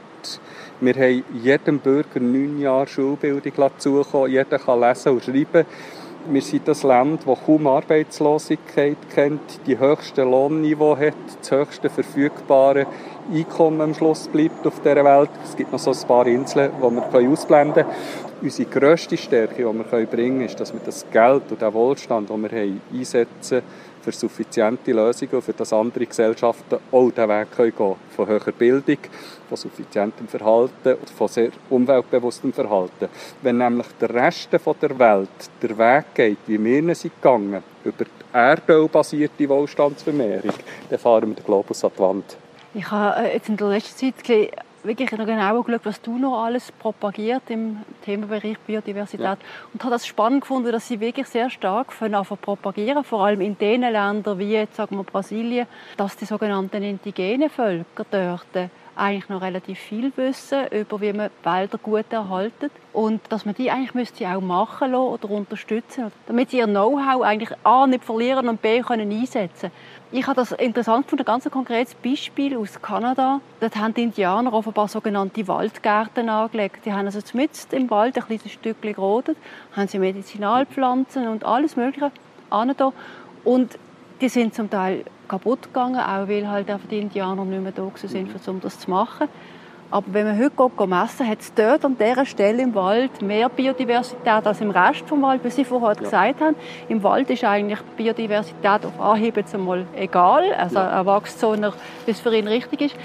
[0.82, 4.32] Wir haben jedem Bürger neun Jahre Schulbildung zukommen.
[4.32, 5.66] Jeder kann lesen und schreiben.
[6.28, 12.86] Wir sind das Land, das kaum Arbeitslosigkeit kennt, die höchste Lohnniveau hat, das höchste verfügbare
[13.34, 15.30] Einkommen am Schluss bleibt auf dieser Welt.
[15.44, 17.96] Es gibt noch so ein paar Inseln, die wir ausblenden können.
[18.42, 22.30] Unsere grösste Stärke, die wir bringen können, ist, dass wir das Geld und den Wohlstand,
[22.30, 23.62] den wir haben, einsetzen
[24.02, 27.96] für suffiziente Lösungen für das andere Gesellschaften auch den Weg gehen können.
[28.16, 28.98] Von höherer Bildung,
[29.48, 33.10] von suffizientem Verhalten und von sehr umweltbewusstem Verhalten.
[33.42, 35.30] Wenn nämlich der Rest der Welt
[35.62, 40.54] der Weg geht, wie wir sind gegangen, über die erdölbasierte Wohlstandsvermehrung,
[40.90, 42.38] dann fahren wir den Globus an die Wand.
[42.74, 44.54] Ich habe äh, jetzt in der letzten Zeit
[44.90, 49.24] wirklich noch genau geschaut, was du noch alles propagiert im Themenbereich Biodiversität.
[49.24, 49.38] Ja.
[49.74, 53.58] Und habe das spannend gefunden, dass sie wirklich sehr stark von propagieren, vor allem in
[53.58, 59.42] den Ländern wie jetzt, sagen wir, Brasilien, dass die sogenannten indigenen Völker dort eigentlich noch
[59.42, 64.28] relativ viel wissen über wie man Wälder gut erhalten und dass man die eigentlich müsste
[64.28, 68.82] auch machen lassen oder unterstützen, damit sie ihr Know-how eigentlich A nicht verlieren und B
[68.82, 69.72] können einsetzen.
[70.12, 73.42] Ich habe das interessant gefunden, ein ganz konkretes Beispiel aus Kanada.
[73.60, 76.86] Dort haben die Indianer offenbar sogenannte Waldgärten angelegt.
[76.86, 79.38] Die haben also mitten im Wald ein kleines Stückchen gerodet,
[79.76, 82.12] haben sie Medizinalpflanzen und alles Mögliche
[82.50, 82.94] da.
[83.44, 83.78] Und
[84.22, 88.48] die sind zum Teil kaputt gegangen, auch weil halt die Indianer nicht mehr da sind,
[88.48, 89.28] um das zu machen.
[89.92, 93.50] Aber wenn man heute geht, messen hat es dort an dieser Stelle im Wald mehr
[93.50, 96.02] Biodiversität als im Rest des Waldes, wie Sie vorher ja.
[96.02, 96.56] gesagt haben.
[96.90, 100.54] Im Wald ist eigentlich Biodiversität auf Anhieb jetzt einmal egal.
[100.54, 100.90] Also ja.
[100.90, 102.96] er wächst so, wie es für ihn richtig ist.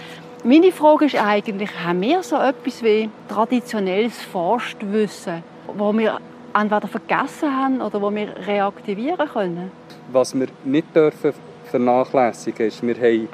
[0.45, 5.43] Meine Frage ist eigentlich, haben wir so etwas wie traditionelles Forstwissen,
[5.75, 6.19] wo wir
[6.53, 9.73] entweder vergessen haben oder wo wir reaktivieren können?
[10.13, 11.33] Was wir nicht dürfen
[11.71, 13.29] vernachlässigen ist, wir haben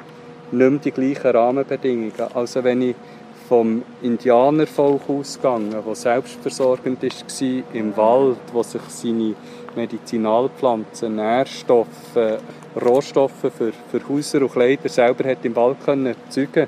[0.51, 2.13] nicht mehr die gleichen Rahmenbedingungen.
[2.33, 2.95] Also wenn ich
[3.47, 9.35] vom Indianervolk ausgegangen, das selbstversorgend war im Wald, wo sich seine
[9.75, 12.39] Medizinalpflanzen, Nährstoffe,
[12.81, 16.67] Rohstoffe für, für Häuser und Kleider selber hat im Wald erzeugen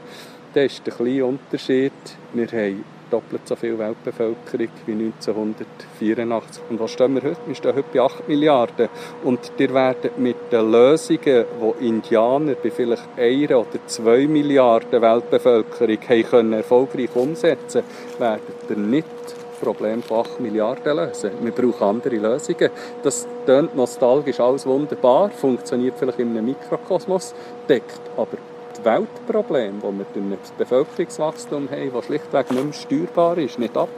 [0.53, 0.59] konnte.
[0.59, 1.93] ist der kleine Unterschied.
[2.33, 6.63] Wir haben doppelt so viel Weltbevölkerung wie 1984.
[6.69, 7.37] Und was stehen wir heute?
[7.45, 8.89] Wir stehen heute bei 8 Milliarden.
[9.23, 11.45] Und ihr werdet mit den Lösungen,
[11.79, 17.83] die Indianer bei vielleicht 1 oder 2 Milliarden Weltbevölkerung können erfolgreich umsetzen
[18.17, 21.31] werdet ihr nicht das Problem von 8 Milliarden lösen.
[21.41, 22.69] Wir brauchen andere Lösungen.
[23.03, 27.35] Das klingt nostalgisch alles wunderbar, funktioniert vielleicht in einem Mikrokosmos,
[27.69, 28.37] deckt aber
[28.85, 33.89] Weltproblem, das wir durch das Bevölkerungswachstum haben, das schlichtweg nicht mehr steuerbar ist, nicht ab.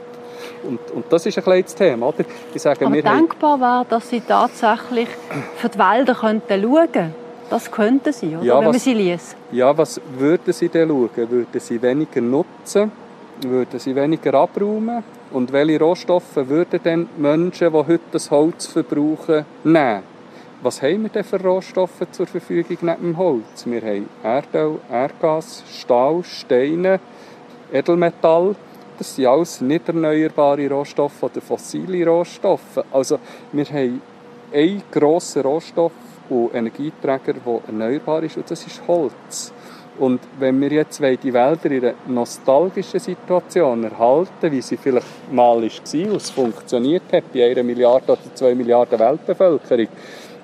[0.62, 2.08] Und, und das ist ein kleines Thema.
[2.08, 2.24] Oder?
[2.54, 5.08] Ich sage, Aber denkbar wäre, dass sie tatsächlich
[5.56, 7.14] für die Wälder könnten schauen könnten.
[7.48, 8.44] Das könnten sie, oder?
[8.44, 9.36] Ja, wenn was, man sie liest.
[9.52, 11.10] Ja, was würden sie denn schauen?
[11.14, 12.90] Würden sie weniger nutzen?
[13.42, 15.04] Würden sie weniger abräumen?
[15.30, 20.02] Und welche Rohstoffe würden denn Menschen, die heute das Holz verbrauchen, nehmen?
[20.66, 23.66] Was haben wir denn für Rohstoffe zur Verfügung neben dem Holz?
[23.66, 26.98] Wir haben Erdöl, Erdgas, Stahl, Steine,
[27.72, 28.56] Edelmetall.
[28.98, 32.82] Das sind alles nicht erneuerbare Rohstoffe oder fossile Rohstoffe.
[32.90, 33.20] Also
[33.52, 34.02] wir haben
[34.52, 35.92] einen grossen Rohstoff
[36.30, 39.52] und Energieträger, der erneuerbar ist, und das ist Holz.
[40.00, 45.62] Und wenn wir jetzt die Wälder in einer nostalgischen Situation erhalten, wie sie vielleicht mal
[45.62, 49.88] war, und es funktioniert hat bei einer Milliarde oder zwei Milliarden Weltbevölkerung,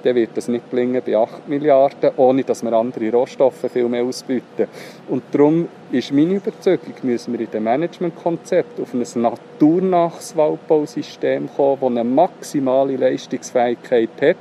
[0.02, 4.04] dann wird das nicht gelingen bei 8 Milliarden, ohne dass wir andere Rohstoffe viel mehr
[4.04, 4.68] ausbieten.
[5.08, 11.78] Und darum ist meine Überzeugung, müssen wir in dem Managementkonzept auf ein naturnahes Waldbausystem kommen,
[11.80, 14.36] das eine maximale Leistungsfähigkeit hat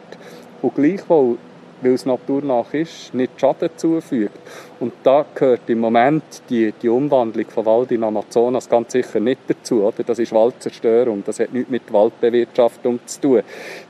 [0.62, 1.38] und gleichwohl
[1.82, 4.38] weil es naturnach ist, nicht Schaden zufügt.
[4.80, 9.42] Und da gehört im Moment die, die Umwandlung von Wald in Amazonas ganz sicher nicht
[9.48, 9.84] dazu.
[9.84, 10.04] Oder?
[10.04, 13.42] Das ist Waldzerstörung, das hat nichts mit Waldbewirtschaftung zu tun.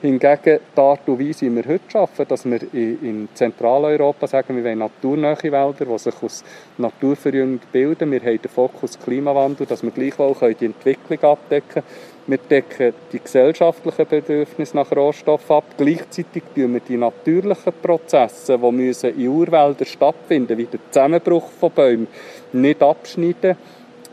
[0.02, 4.80] Hingegen die Art und Weise, wir heute arbeiten, dass wir in Zentraleuropa sagen, wir wollen
[4.80, 6.44] naturnähe Wälder, die sich aus
[6.78, 8.12] Naturverjüngung bilden.
[8.12, 11.86] Wir haben den Fokus Klimawandel, dass wir gleichwohl die Entwicklung abdecken können
[12.28, 15.64] wir decken die gesellschaftlichen Bedürfnisse nach Rohstoffen ab.
[15.78, 21.72] Gleichzeitig tun wir die natürlichen Prozesse, die müssen in Urwäldern stattfinden wie der Zusammenbruch von
[21.72, 22.08] Bäumen,
[22.54, 23.58] nicht abschneiden,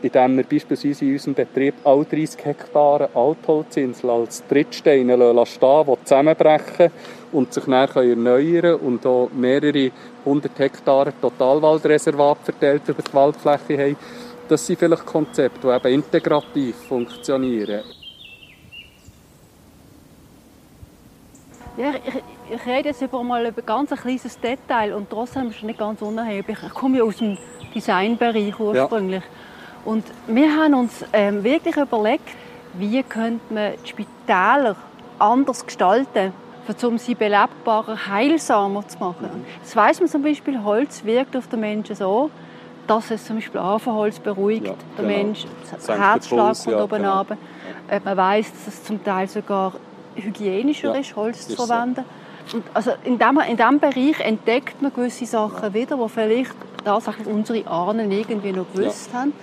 [0.01, 6.91] indem wir beispielsweise in unserem Betrieb all 30 Hektare Altholzinsel als Trittsteine stehen die zusammenbrechen
[7.31, 9.91] und sich dann erneuern können und auch mehrere
[10.25, 13.97] hundert Hektare Totalwaldreservat verteilt über die Waldfläche haben.
[14.47, 17.83] Das sind vielleicht Konzepte, die eben integrativ funktionieren.
[21.79, 25.57] Ja, ich, ich rede jetzt über mal über ganz ein kleines Detail und trotzdem ist
[25.57, 26.57] es nicht ganz unerheblich.
[26.61, 27.37] Ich komme ja aus dem
[27.73, 29.23] Designbereich ursprünglich.
[29.23, 29.89] Ja.
[29.91, 32.27] Und wir haben uns ähm, wirklich überlegt,
[32.73, 34.75] wie könnte man die Spitäler
[35.19, 36.33] anders gestalten,
[36.83, 39.29] um sie belebbarer, heilsamer zu machen.
[39.33, 39.45] Mhm.
[39.63, 42.29] Das weiss man zum Beispiel, Holz wirkt auf den Menschen so,
[42.87, 45.17] dass es zum Beispiel Affenholz beruhigt, ja, der genau.
[45.17, 45.45] Mensch,
[45.87, 47.17] Herzschlag kommt ja, oben genau.
[47.19, 47.37] runter.
[47.87, 49.73] Äh, man weiß, dass es zum Teil sogar
[50.15, 52.05] hygienischer ja, ist, Holz zu verwenden.
[52.47, 52.57] So.
[52.57, 55.73] Und also in diesem in Bereich entdeckt man gewisse Sachen ja.
[55.73, 59.19] wieder, die vielleicht tatsächlich unsere Ahnen irgendwie noch gewusst ja.
[59.19, 59.33] haben.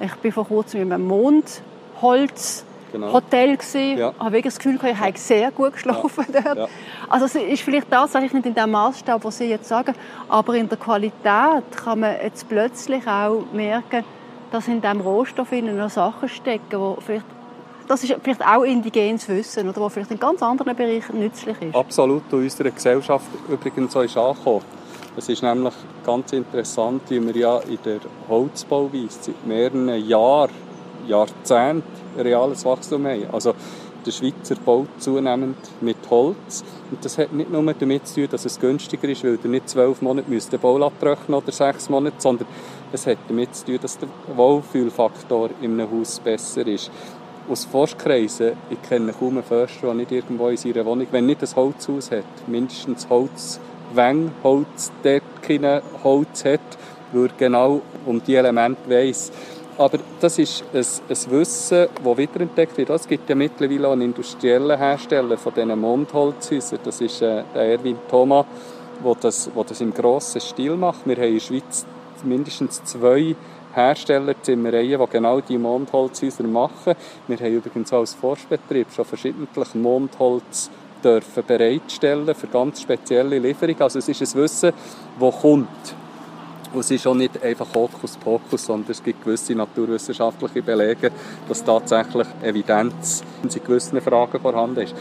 [0.00, 3.12] Ich bin vor kurzem in einem Mondholz genau.
[3.12, 4.14] Hotel gesehen, ja.
[4.18, 6.40] habe wirklich das Gefühl, ich habe sehr gut geschlafen ja.
[6.40, 6.58] dort.
[6.58, 6.68] Ja.
[7.08, 9.94] Also es ist vielleicht tatsächlich nicht in dem Maßstab, was Sie jetzt sagen,
[10.28, 14.04] aber in der Qualität kann man jetzt plötzlich auch merken,
[14.50, 17.39] dass in diesem Rohstoff noch Sachen stecken, die vielleicht
[17.90, 21.74] das ist vielleicht auch indigenes Wissen, oder, was vielleicht in ganz anderen Bereichen nützlich ist.
[21.74, 24.64] Absolut, in unserer Gesellschaft übrigens auch ist angekommen.
[25.16, 25.74] Es ist nämlich
[26.06, 27.98] ganz interessant, wie wir ja in der
[28.28, 30.52] Holzbauweise seit mehreren Jahren,
[31.08, 31.82] Jahrzehnten
[32.16, 33.26] reales Wachstum haben.
[33.32, 33.54] Also
[34.06, 36.62] der Schweizer baut zunehmend mit Holz.
[36.92, 39.68] Und das hat nicht nur damit zu tun, dass es günstiger ist, weil er nicht
[39.68, 42.46] zwölf Monate den Bau trocknen oder sechs Monate, sondern
[42.92, 46.90] es hat damit zu tun, dass der Wohlfühlfaktor in einem Haus besser ist
[47.50, 51.42] aus Forstkreisen, ich kenne kaum einen Förster, der nicht irgendwo in seiner Wohnung, wenn nicht
[51.42, 56.60] ein Holzhaus hat, mindestens Holzwänge, Holzdecken, Holz hat,
[57.12, 59.32] weil genau um die Elemente weiss.
[59.76, 62.90] Aber das ist ein, ein Wissen, das wiederentdeckt wird.
[62.90, 66.80] Es gibt ja mittlerweile auch einen industriellen Hersteller von diesen Mondholzhäusern.
[66.84, 68.44] Das ist äh, der Erwin Thoma,
[69.02, 71.06] der das, der das im grossen Stil macht.
[71.06, 71.86] Wir haben in der Schweiz
[72.24, 73.34] mindestens zwei
[73.74, 76.94] Herstellerzimmereien, die genau die Mondholzhäuser machen.
[77.28, 80.70] Wir haben übrigens auch als Forstbetrieb schon verschiedentlich Mondholz
[81.02, 83.82] dürfen bereitstellen für ganz spezielle Lieferungen.
[83.82, 84.72] Also es ist ein Wissen,
[85.18, 85.94] das kommt.
[86.72, 91.10] Und es ist auch nicht einfach Hokuspokus, sondern es gibt gewisse naturwissenschaftliche Belege,
[91.48, 94.94] dass tatsächlich Evidenz in gewissen Fragen vorhanden ist.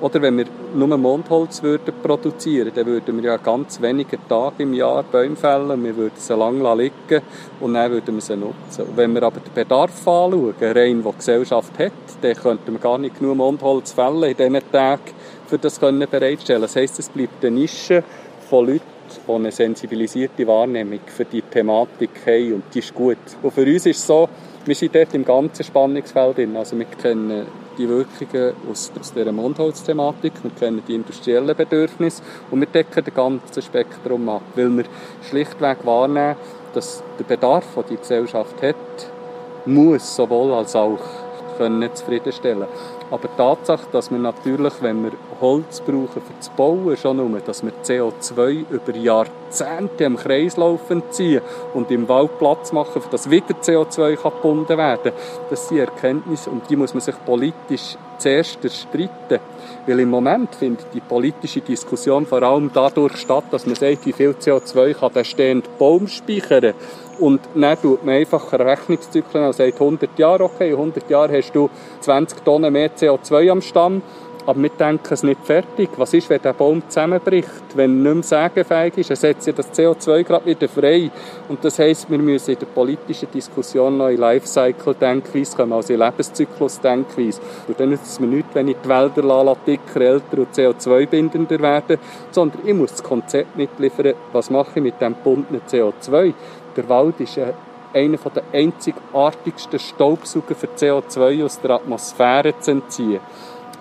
[0.00, 4.72] Oder wenn wir nur Mondholz würden produzieren, dann würden wir ja ganz wenige Tage im
[4.72, 7.22] Jahr Bäume fällen, wir würden sie lange liegen
[7.60, 8.86] und dann würden wir sie nutzen.
[8.88, 12.80] Und wenn wir aber den Bedarf anschauen, rein, den die Gesellschaft hat, dann könnten wir
[12.80, 15.02] gar nicht genug Mondholz fällen in diesen Tagen,
[15.46, 16.62] für das können bereitstellen.
[16.62, 18.02] Das heisst, es bleibt eine Nische
[18.48, 18.80] von Leuten,
[19.26, 23.18] die eine sensibilisierte Wahrnehmung für die Thematik haben und die ist gut.
[23.42, 24.28] Und für uns ist es so,
[24.64, 26.56] wir sind dort im ganzen Spannungsfeld drin.
[26.56, 27.46] Also wir kennen
[27.80, 33.14] die Wirkungen aus, aus dieser Mondholzthematik, wir kennen die industriellen Bedürfnisse und wir decken das
[33.14, 34.84] ganze Spektrum ab, weil wir
[35.28, 36.36] schlichtweg wahrnehmen,
[36.74, 38.76] dass der Bedarf, den die Gesellschaft hat,
[39.64, 40.98] muss sowohl als auch
[41.56, 42.66] können zufriedenstellen
[43.10, 47.40] aber die Tatsache, dass wir natürlich, wenn wir Holz brauchen für das Bauen, schon nur,
[47.40, 51.42] dass wir CO2 über Jahrzehnte im Kreislauf ziehen
[51.74, 56.68] und im Wald Platz machen, dass wieder CO2 gebunden werden kann, das sind Erkenntnisse und
[56.70, 59.40] die muss man sich politisch zuerst erstreiten.
[59.86, 64.12] Weil im Moment findet die politische Diskussion vor allem dadurch statt, dass man sagt, wie
[64.12, 66.74] viel CO2 kann der stehende Baum speichern.
[67.20, 71.68] Und dann tut man einfach Rechnungszyklen und sagt 100 Jahre, okay, 100 Jahre hast du
[72.00, 74.02] 20 Tonnen mehr CO2 am Stamm
[74.46, 75.90] aber wir denken es nicht fertig.
[75.96, 77.48] Was ist, wenn der Baum zusammenbricht?
[77.74, 81.10] Wenn er nicht mehr sägefähig ist, er setzt ja das CO2 gerade wieder frei.
[81.48, 86.00] Und das heisst, wir müssen in der politischen Diskussion noch in Lifecycle-Denkweise kommen, also in
[86.00, 87.40] Lebenszyklus-Denkweise.
[87.68, 91.98] Und dann nützt es mir nichts, wenn ich die Wälder dicker, älter und CO2-bindender werden,
[92.30, 96.32] sondern ich muss das Konzept mitliefern, was mache ich mit dem gebundenen CO2.
[96.76, 97.54] Der Wald ist ein
[97.92, 103.20] einer der einzigartigsten Staubsauger für CO2 aus der Atmosphäre zu entziehen.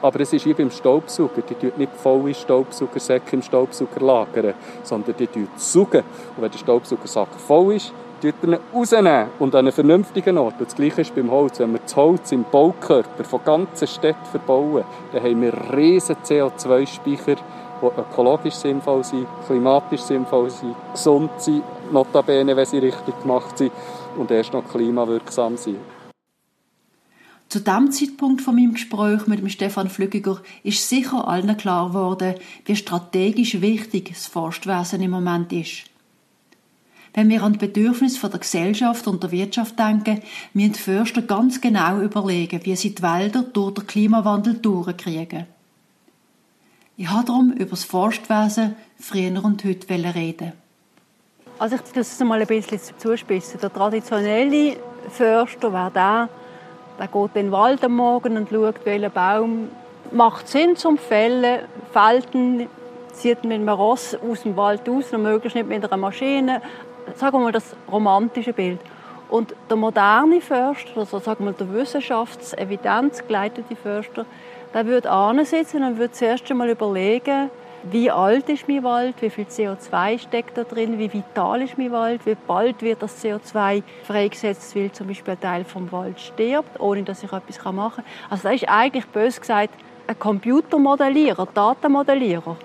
[0.02, 1.42] aber es ist wie beim Staubsauger.
[1.42, 6.04] Die tun nicht volle Staubsaugersäcke im Staubsauger lagern, sondern die tun saugen.
[6.36, 10.56] Und wenn der Staubsaugersack voll ist, tut er ihn rausnehmen und an einen vernünftigen Ort.
[10.60, 11.60] Und das Gleiche ist beim Holz.
[11.60, 17.36] Wenn wir das Holz im Baukörper von ganzen Städten verbauen, dann haben wir riesige CO2-Speicher,
[17.82, 23.72] die ökologisch sinnvoll sind, klimatisch sinnvoll sind, gesund sind, notabene, wenn sie richtig gemacht sind
[24.18, 25.78] und erst noch klimawirksam sind.
[27.50, 32.36] Zu dem Zeitpunkt von meinem Gespräch mit dem Stefan Flügiger ist sicher allen klar geworden,
[32.66, 35.86] wie strategisch wichtig das Forstwesen im Moment ist.
[37.16, 40.22] Wenn wir an die Bedürfnisse der Gesellschaft und der Wirtschaft denken,
[40.54, 45.48] müssen die Förster ganz genau überlegen, wie sie die Wälder durch den Klimawandel durchkriegen.
[46.98, 50.54] Ich habe darum über das Forstwesen früher und heute reden.
[51.60, 53.60] Also ich das mal ein bisschen zuspitzen.
[53.60, 54.78] Der traditionelle
[55.10, 56.30] Förster wäre der,
[56.98, 59.68] der geht in den Wald am Morgen und schaut, welcher Baum
[60.12, 61.64] macht Sinn zum Fällen.
[61.92, 62.70] Felten
[63.12, 66.62] zieht mit einem Ross aus dem Wald aus, und möglichst nicht mit einer Maschine.
[67.16, 68.80] Sagen wir mal das romantische Bild.
[69.28, 74.26] Und der moderne Förster, also sagen wir der wissenschaftsevidenzgeleitete Förster,
[74.74, 77.52] der würde ansitzen und würde zuerst einmal überlegen,
[77.84, 81.92] wie alt ist mein Wald, wie viel CO2 steckt da drin, wie vital ist mein
[81.92, 86.80] Wald, wie bald wird das CO2 freigesetzt, weil zum Beispiel ein Teil vom Wald stirbt,
[86.80, 88.06] ohne dass ich etwas machen kann.
[88.30, 89.74] Also das ist eigentlich bös gesagt
[90.08, 92.58] ein Computermodellierer, Datenmodellierer.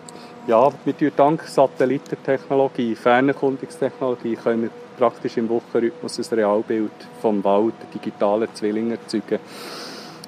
[0.47, 8.49] Ja, wir dank Satellitentechnologie, Fernerkundungstechnologie können wir praktisch im Wochenrhythmus ein Realbild vom Wald, digitalen
[8.55, 9.39] Zwilling erzeugen.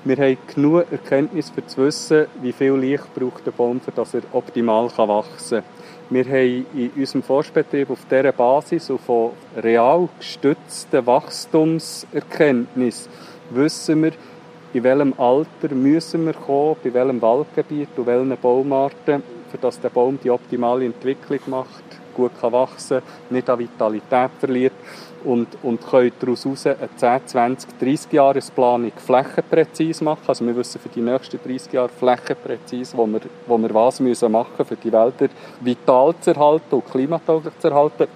[0.07, 4.23] Wir haben genug Erkenntnis, um zu wissen, wie viel Licht braucht der Baum, damit er
[4.31, 5.71] optimal wachsen kann.
[6.11, 13.09] Wir haben in unserem Forstbetrieb auf dieser Basis und von real gestützten Wachstumserkenntnis
[13.51, 14.13] wissen wir,
[14.75, 19.89] in welchem Alter müssen wir kommen, bei welchem Waldgebiet und welchen Baumarten, für dass der
[19.89, 21.83] Baum die optimale Entwicklung macht,
[22.15, 24.76] gut kann wachsen, nicht an Vitalität verliert
[25.27, 30.23] und, und können daraus heraus eine 10, 20, 30 Jahresplanung flächenpräzise machen.
[30.27, 34.31] Also wir wissen für die nächsten 30 Jahre flächenpräzise, wo wir, wo wir was müssen
[34.31, 35.29] machen für die Wälder
[35.61, 38.07] vital zu erhalten und klimatauglich zu erhalten.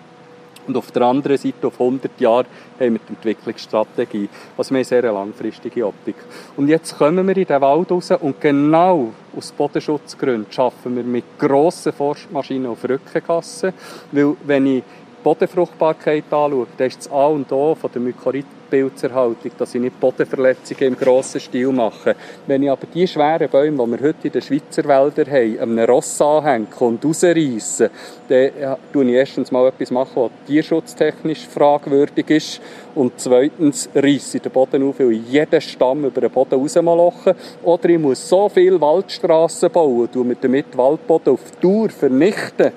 [0.67, 2.47] Und auf der anderen Seite, auf 100 Jahre,
[2.79, 4.29] haben wir die Entwicklungsstrategie.
[4.57, 6.15] Also wir haben eine sehr langfristige Optik.
[6.57, 11.25] Und jetzt kommen wir in den Wald raus und genau aus Bodenschutzgründen schaffen wir mit
[11.39, 13.73] grossen Forstmaschinen auf Rückengassen.
[14.13, 14.85] Weil wenn ich
[15.23, 20.95] Bodenfruchtbarkeit anschaue, dann ist das A und O von der Mykorrhizpilzerhaltung, dass ich nicht Bodenverletzungen
[20.95, 22.17] im grossen Stil mache.
[22.47, 25.91] Wenn ich aber die schweren Bäume, die wir heute in den Schweizer Wäldern haben, einem
[25.91, 27.91] Ross anhänge und rausreiße,
[28.29, 28.51] dann
[28.93, 32.61] mache ich erstens mal etwas, machen, was tierschutztechnisch fragwürdig ist
[32.95, 37.37] und zweitens reisse ich den Boden auf, weil ich jeden Stamm über den Boden rausmaloche.
[37.63, 42.73] Oder ich muss so viele Waldstrassen bauen, und damit Waldboden auf Dauer vernichten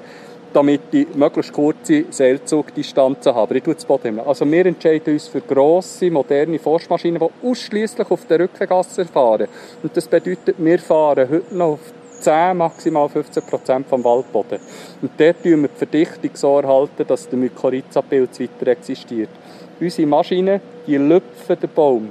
[0.54, 3.58] damit ich möglichst kurze Seilzugdistanzen habe.
[3.58, 8.26] Ich tue das Boden Also wir entscheiden uns für grosse, moderne Forstmaschinen, die ausschließlich auf
[8.26, 9.48] der Rückengasse fahren.
[9.82, 11.80] Und das bedeutet, wir fahren heute noch auf
[12.20, 14.60] 10, maximal 15 Prozent vom Waldboden.
[15.02, 19.30] Und dort tun wir die Verdichtung so erhalten, dass der Mykorrhiza-Pilz weiter existiert.
[19.80, 22.10] Unsere Maschinen, die lüpfen den Baum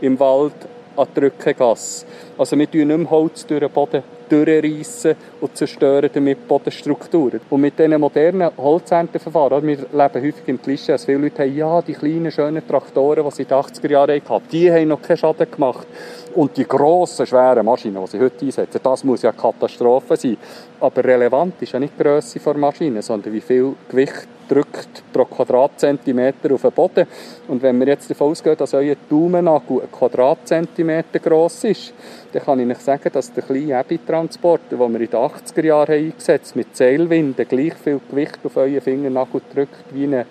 [0.00, 0.54] im Wald
[0.96, 2.06] an die Rückengasse.
[2.38, 7.40] Also wir tun nicht mehr Holz durch den Boden durchreissen und zerstören damit Bodenstrukturen.
[7.50, 11.82] Und mit diesen modernen Holzernteverfahren, wir leben häufig im Klischee, dass viele Leute haben, ja,
[11.82, 15.18] die kleinen, schönen Traktoren, die sie in den 80er Jahren hatten, die haben noch keinen
[15.18, 15.86] Schaden gemacht.
[16.34, 20.38] Und die grossen, schweren Maschinen, die sie heute einsetzen, das muss ja eine Katastrophe sein.
[20.80, 25.24] Aber relevant ist ja nicht die Grösse der Maschine, sondern wie viel Gewicht drückt pro
[25.24, 27.06] Quadratzentimeter auf den Boden.
[27.48, 31.92] Und wenn wir jetzt davon ausgehen, dass euer Daumennagel ein Quadratzentimeter gross ist,
[32.32, 35.94] dann kann ich euch sagen, dass der kleine Ebitransporter, den wir in den 80er Jahren
[35.94, 40.26] eingesetzt haben, mit Seilwinden gleich viel Gewicht auf euren Fingernagel drückt wie eine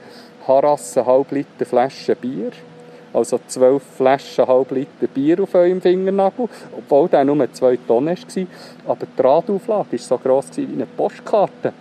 [0.48, 2.52] Harasse halb Liter Flasche Bier.
[3.14, 6.48] Also zwölf Flaschen halb Liter Bier auf eurem Fingernagel,
[6.78, 8.46] obwohl der nur zwei Tonnen war.
[8.88, 11.74] Aber die Radauflage war so gross wie eine Postkarte.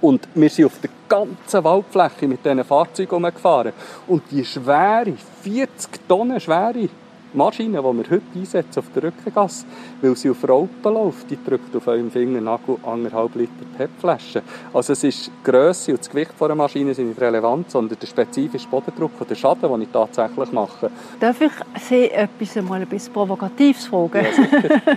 [0.00, 3.72] Und wir sind auf der ganzen Waldfläche mit diesen Fahrzeugen gefahren.
[4.06, 6.88] Und die schwere, 40 Tonnen schwere
[7.34, 9.66] Maschine, die wir heute einsetzen auf der Rückengasse,
[10.00, 14.42] weil sie auf Raupen läuft, die drückt auf eurem Fingernagel anderthalb Liter PET-Flaschen.
[14.72, 18.06] Also es ist die Grösse und das Gewicht der Maschine sind nicht relevant, sondern der
[18.06, 20.90] spezifische Bodendruck und der Schaden, den ich tatsächlich mache.
[21.18, 21.52] Darf ich
[21.88, 24.24] Sie etwas einmal ein bisschen Provokatives fragen?
[24.24, 24.96] Ja,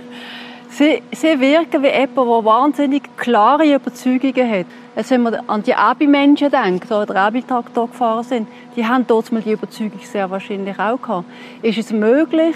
[0.70, 4.66] Sie, sie wirken wie jemand, der wahnsinnig klare Überzeugungen hat.
[4.94, 9.32] Also wenn man an die Abi-Menschen denkt, die den Abi-Traktor gefahren sind, die haben dort
[9.32, 11.24] mal die Überzeugung sehr wahrscheinlich auch gehabt.
[11.62, 12.54] Ist es möglich,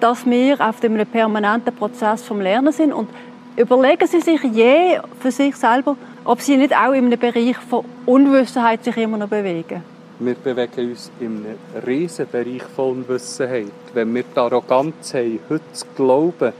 [0.00, 3.08] dass wir auf einem permanenten Prozess vom Lernen sind und
[3.56, 7.84] überlegen Sie sich je für sich selber, ob Sie nicht auch in einem Bereich von
[8.06, 9.82] Unwissenheit sich immer noch bewegen.
[10.18, 13.72] Wir bewegen uns in einem riesen Bereich von Unwissenheit.
[13.92, 16.52] Wenn wir die Arroganz haben, heute zu glauben,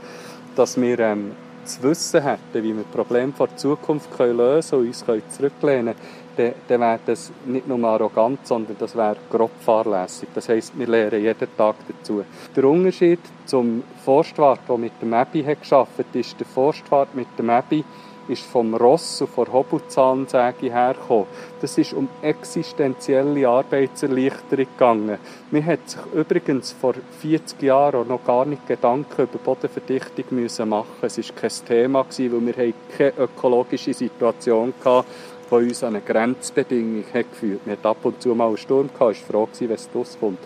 [0.55, 1.31] dass wir ähm,
[1.63, 5.95] das Wissen hätten, wie wir Probleme der Zukunft können lösen können und uns können zurücklehnen
[6.35, 10.29] können, dann, wäre das nicht nur arrogant, sondern das wäre grob fahrlässig.
[10.33, 12.23] Das heisst, wir lernen jeden Tag dazu.
[12.55, 17.49] Der Unterschied zum Forstwart, der mit dem Abi geschafft hat, ist, der Forstwart mit dem
[17.49, 17.83] Abi
[18.27, 21.25] ist vom Ross und von Hobelzahnsäge hergekommen.
[21.61, 25.17] Das ist um existenzielle Arbeitserleichterung gegangen.
[25.51, 30.87] Man hat sich übrigens vor 40 Jahren noch gar nicht Gedanken über Bodenverdichtung müssen machen.
[31.01, 35.07] Es war kein Thema, weil wir keine ökologische Situation hatten,
[35.49, 37.65] die uns an eine Grenzbedingung geführt hat.
[37.65, 40.39] Wir hatten ab und zu mal einen Sturm, gehabt, war froh, wenn es rauskommt.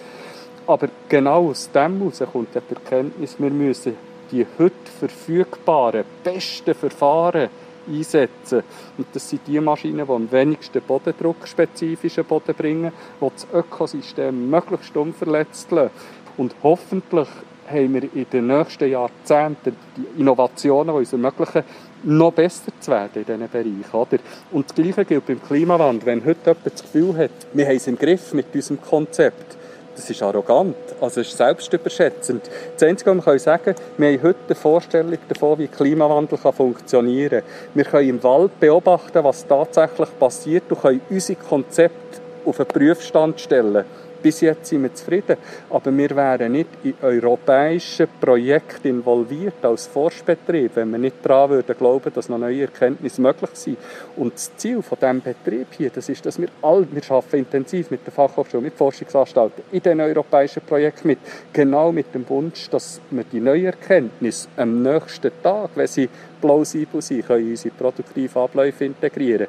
[0.65, 3.95] Aber genau aus dem heraus kommt die Erkenntnis, wir müssen
[4.31, 7.49] die heute verfügbaren, besten Verfahren
[7.87, 8.63] einsetzen.
[8.97, 14.49] Und das sind die Maschinen, die am wenigsten Bodendruck spezifischen Boden bringen, die das Ökosystem
[14.49, 15.91] möglichst unverletzt lassen.
[16.37, 17.27] Und hoffentlich
[17.69, 21.63] haben wir in den nächsten Jahrzehnten die Innovationen, die uns ermöglichen,
[22.03, 23.83] noch besser zu werden in diesen Bereichen.
[23.91, 24.19] Oder?
[24.51, 26.05] Und das Gleiche gilt beim Klimawandel.
[26.05, 29.57] Wenn heute jemand das Gefühl hat, wir haben es im Griff mit unserem Konzept,
[29.97, 32.49] das ist arrogant, also ist selbstüberschätzend.
[32.75, 37.41] Das Einzige, was wir sagen können, wir haben heute eine Vorstellung davon, wie Klimawandel funktionieren
[37.41, 37.49] kann.
[37.73, 43.41] Wir können im Wald beobachten, was tatsächlich passiert und können unsere Konzepte auf einen Prüfstand
[43.41, 43.85] stellen.
[44.27, 45.37] Bis jetzt sind wir zufrieden.
[45.69, 51.77] Aber wir wären nicht in europäischen Projekten involviert als Forschbetrieb, wenn wir nicht daran würden
[51.77, 53.77] glauben, dass noch neue Erkenntnisse möglich sind.
[54.17, 57.89] Und das Ziel von diesem Betrieb hier, das ist, dass wir all, wir arbeiten intensiv
[57.89, 61.19] mit der Fachhochschule, mit Forschungsanstalten in den europäischen Projekten mit,
[61.53, 66.09] genau mit dem Wunsch, dass wir die neuen Erkenntnisse am nächsten Tag, wenn sie
[66.41, 69.47] plausibel sind, können in unsere produktiven Abläufe integrieren.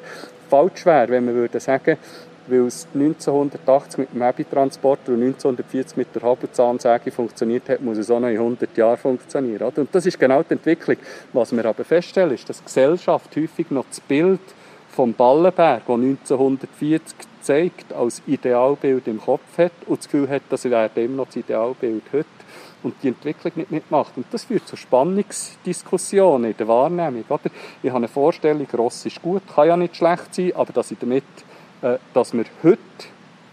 [0.49, 1.97] Falsch wäre, wenn wir würden sagen,
[2.49, 8.09] weil es 1980 mit dem Hebi-Transporter und 1940 mit der Habelzahnsäge funktioniert hat, muss es
[8.09, 9.63] auch noch in 100 Jahren funktionieren.
[9.63, 9.81] Oder?
[9.81, 10.97] Und das ist genau die Entwicklung.
[11.33, 14.41] Was wir aber feststellen, ist, dass die Gesellschaft häufig noch das Bild
[14.89, 20.65] vom Ballenberg, das 1940 zeigt, als Idealbild im Kopf hat und das Gefühl hat, das
[20.65, 22.25] wäre immer noch das Idealbild heute
[22.83, 24.13] und die Entwicklung nicht mitmacht.
[24.15, 27.23] Und das führt zu Spannungsdiskussionen in der Wahrnehmung.
[27.29, 27.49] Oder?
[27.83, 30.97] Ich habe eine Vorstellung, Ross ist gut, kann ja nicht schlecht sein, aber dass ich
[30.99, 31.23] damit
[32.13, 32.79] dass wir heute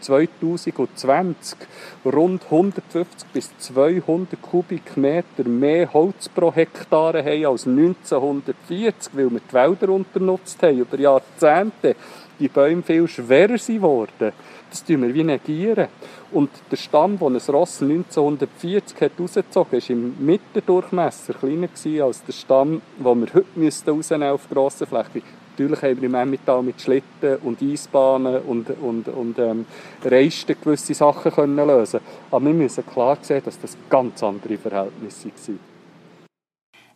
[0.00, 1.58] 2020
[2.04, 9.52] rund 150 bis 200 Kubikmeter mehr Holz pro Hektar haben als 1940, weil wir die
[9.52, 11.96] Wälder unternutzt haben über Jahrzehnte.
[12.38, 14.32] Die Bäume viel schwerer geworden.
[14.70, 15.88] Das tun wir wie negieren.
[16.32, 21.68] Und der Stamm, den ein Ross 1940 hat rausgezogen hat, war im Mittendurchmesser kleiner
[22.04, 25.22] als der Stamm, den wir heute rausnehmen auf grosser Fläche.
[25.58, 29.64] Natürlich haben wir im Emmental mit Schlitten und Eisbahnen und, und, und ähm,
[30.04, 32.00] Reisten gewisse Sachen können lösen
[32.30, 35.58] Aber wir müssen klar sehen, dass das ganz andere Verhältnisse waren.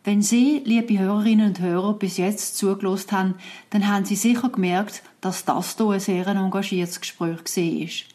[0.03, 3.33] Wenn Sie, liebe Hörerinnen und Hörer, bis jetzt zugelost haben,
[3.71, 8.11] dann haben Sie sicher gemerkt, dass das hier ein sehr engagiertes Gespräch war.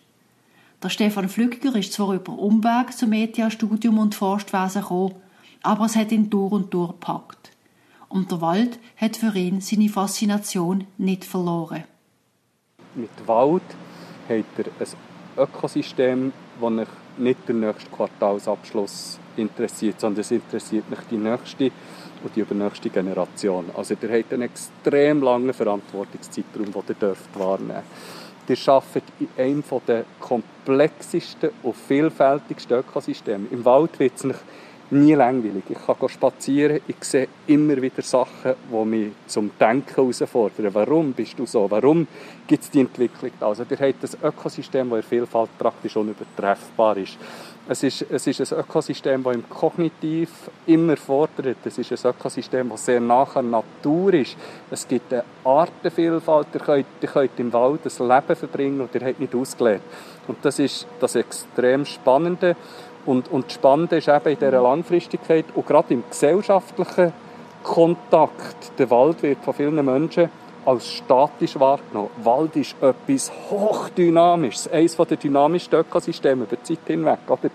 [0.84, 5.16] Der Stefan Flügger ist zwar über Umweg zum ETH-Studium und Forstwesen gekommen,
[5.64, 7.55] aber es hat ihn durch und durch gepackt
[8.16, 11.84] und der Wald hat für ihn seine Faszination nicht verloren.
[12.94, 13.62] Mit Wald
[14.26, 16.88] hat er ein Ökosystem, das mich
[17.18, 21.70] nicht der nächste Quartalsabschluss interessiert, sondern es interessiert mich die nächste
[22.24, 23.66] und die übernächste Generation.
[23.76, 27.82] Also der hat einen extrem langen Verantwortungszeitraum, den ihr dürft wahrnehmen
[28.48, 33.48] Ihr arbeitet in einem der komplexesten und vielfältigsten Ökosysteme.
[33.50, 34.38] Im Wald wird es nicht
[34.90, 35.64] nie langweilig.
[35.68, 40.72] Ich kann spazieren, ich sehe immer wieder Sachen, die mich zum Denken herausfordern.
[40.72, 41.70] Warum bist du so?
[41.70, 42.06] Warum
[42.46, 43.32] gibt es die Entwicklung?
[43.40, 47.18] Also, ihr habt ein Ökosystem, das in Vielfalt praktisch unübertreffbar ist.
[47.68, 50.30] Es ist, es ist ein Ökosystem, das im Kognitiv
[50.66, 51.56] immer fordert.
[51.64, 54.36] Es ist ein Ökosystem, das sehr an der Natur ist.
[54.70, 56.46] Es gibt eine Artenvielfalt.
[56.54, 59.82] Ihr könnt, ihr könnt im Wald ein Leben verbringen und ihr habt nicht ausgelernt.
[60.28, 62.54] Und das ist das extrem Spannende.
[63.06, 67.12] Und, und das Spannende ist eben in dieser Langfristigkeit und gerade im gesellschaftlichen
[67.62, 68.78] Kontakt.
[68.78, 70.28] Der Wald wird von vielen Menschen
[70.64, 72.10] als statisch wahrgenommen.
[72.22, 77.18] Wald ist etwas hochdynamisches, eines der dynamischsten Ökosysteme über die Zeit hinweg.
[77.28, 77.50] Oder?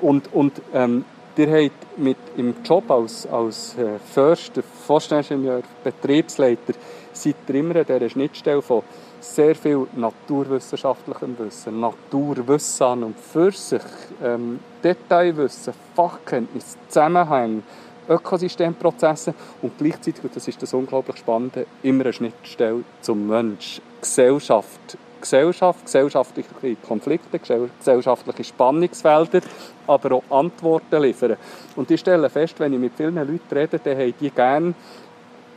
[0.00, 1.04] Und, und ähm,
[1.36, 6.74] ihr habt mit im Job als, als äh, Förster, Forschungsingenieur, Betriebsleiter,
[7.12, 8.82] seid ihr immer an dieser Schnittstelle von
[9.24, 13.82] sehr viel naturwissenschaftlichem Wissen, Naturwissen an und für sich,
[14.22, 17.62] ähm, Detailwissen, Fachkenntnis, Zusammenhänge,
[18.08, 24.98] Ökosystemprozesse und gleichzeitig, und das ist das unglaublich Spannende, immer eine Schnittstelle zum Mensch, Gesellschaft,
[25.20, 29.40] Gesellschaft, gesellschaftliche Konflikte, gesellschaftliche Spannungsfelder,
[29.86, 31.38] aber auch Antworten liefern.
[31.76, 34.74] Und ich stelle fest, wenn ich mit vielen Leuten rede, dann haben die gerne,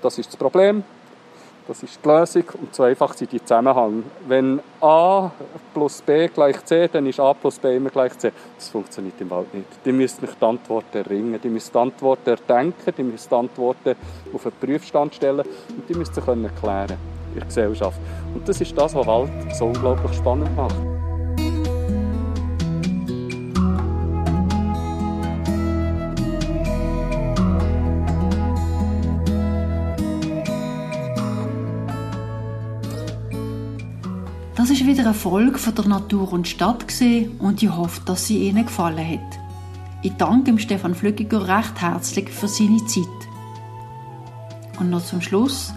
[0.01, 0.83] das ist das Problem,
[1.67, 4.03] das ist die Lösung und so einfach sind die Zusammenhänge.
[4.27, 5.29] Wenn A
[5.73, 8.31] plus B gleich C, dann ist A plus B immer gleich C.
[8.55, 9.67] Das funktioniert im Wald nicht.
[9.85, 13.95] Die müssen nicht die Antworten erringen, die müssen die Antworten erdenken, die müssen die Antworten
[14.33, 16.97] auf einen Prüfstand stellen und die müssen sie können klären
[17.33, 17.99] in der Gesellschaft.
[18.33, 20.96] Und das ist das, was Wald so unglaublich spannend macht.
[34.81, 36.85] Ist wieder eine Folge von der Natur und Stadt
[37.39, 39.39] und ich hoffe, dass sie Ihnen gefallen hat.
[40.03, 43.05] Ich danke dem Stefan Flüggiger recht herzlich für seine Zeit.
[44.79, 45.73] Und noch zum Schluss.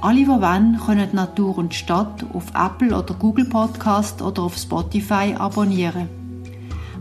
[0.00, 5.34] Alle, die wollen, können Natur und Stadt auf Apple oder Google Podcast oder auf Spotify
[5.38, 6.08] abonnieren.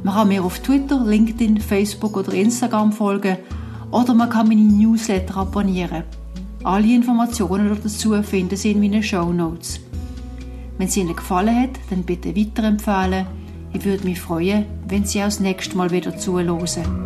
[0.03, 3.37] Man kann mir auf Twitter, LinkedIn, Facebook oder Instagram folgen
[3.91, 6.03] oder man kann meine Newsletter abonnieren.
[6.63, 9.79] Alle Informationen dazu finden Sie in meinen Show Notes.
[10.79, 13.27] Wenn es Ihnen gefallen hat, dann bitte weiterempfehlen.
[13.73, 17.05] Ich würde mich freuen, wenn Sie auch das nächste Mal wieder zuhören.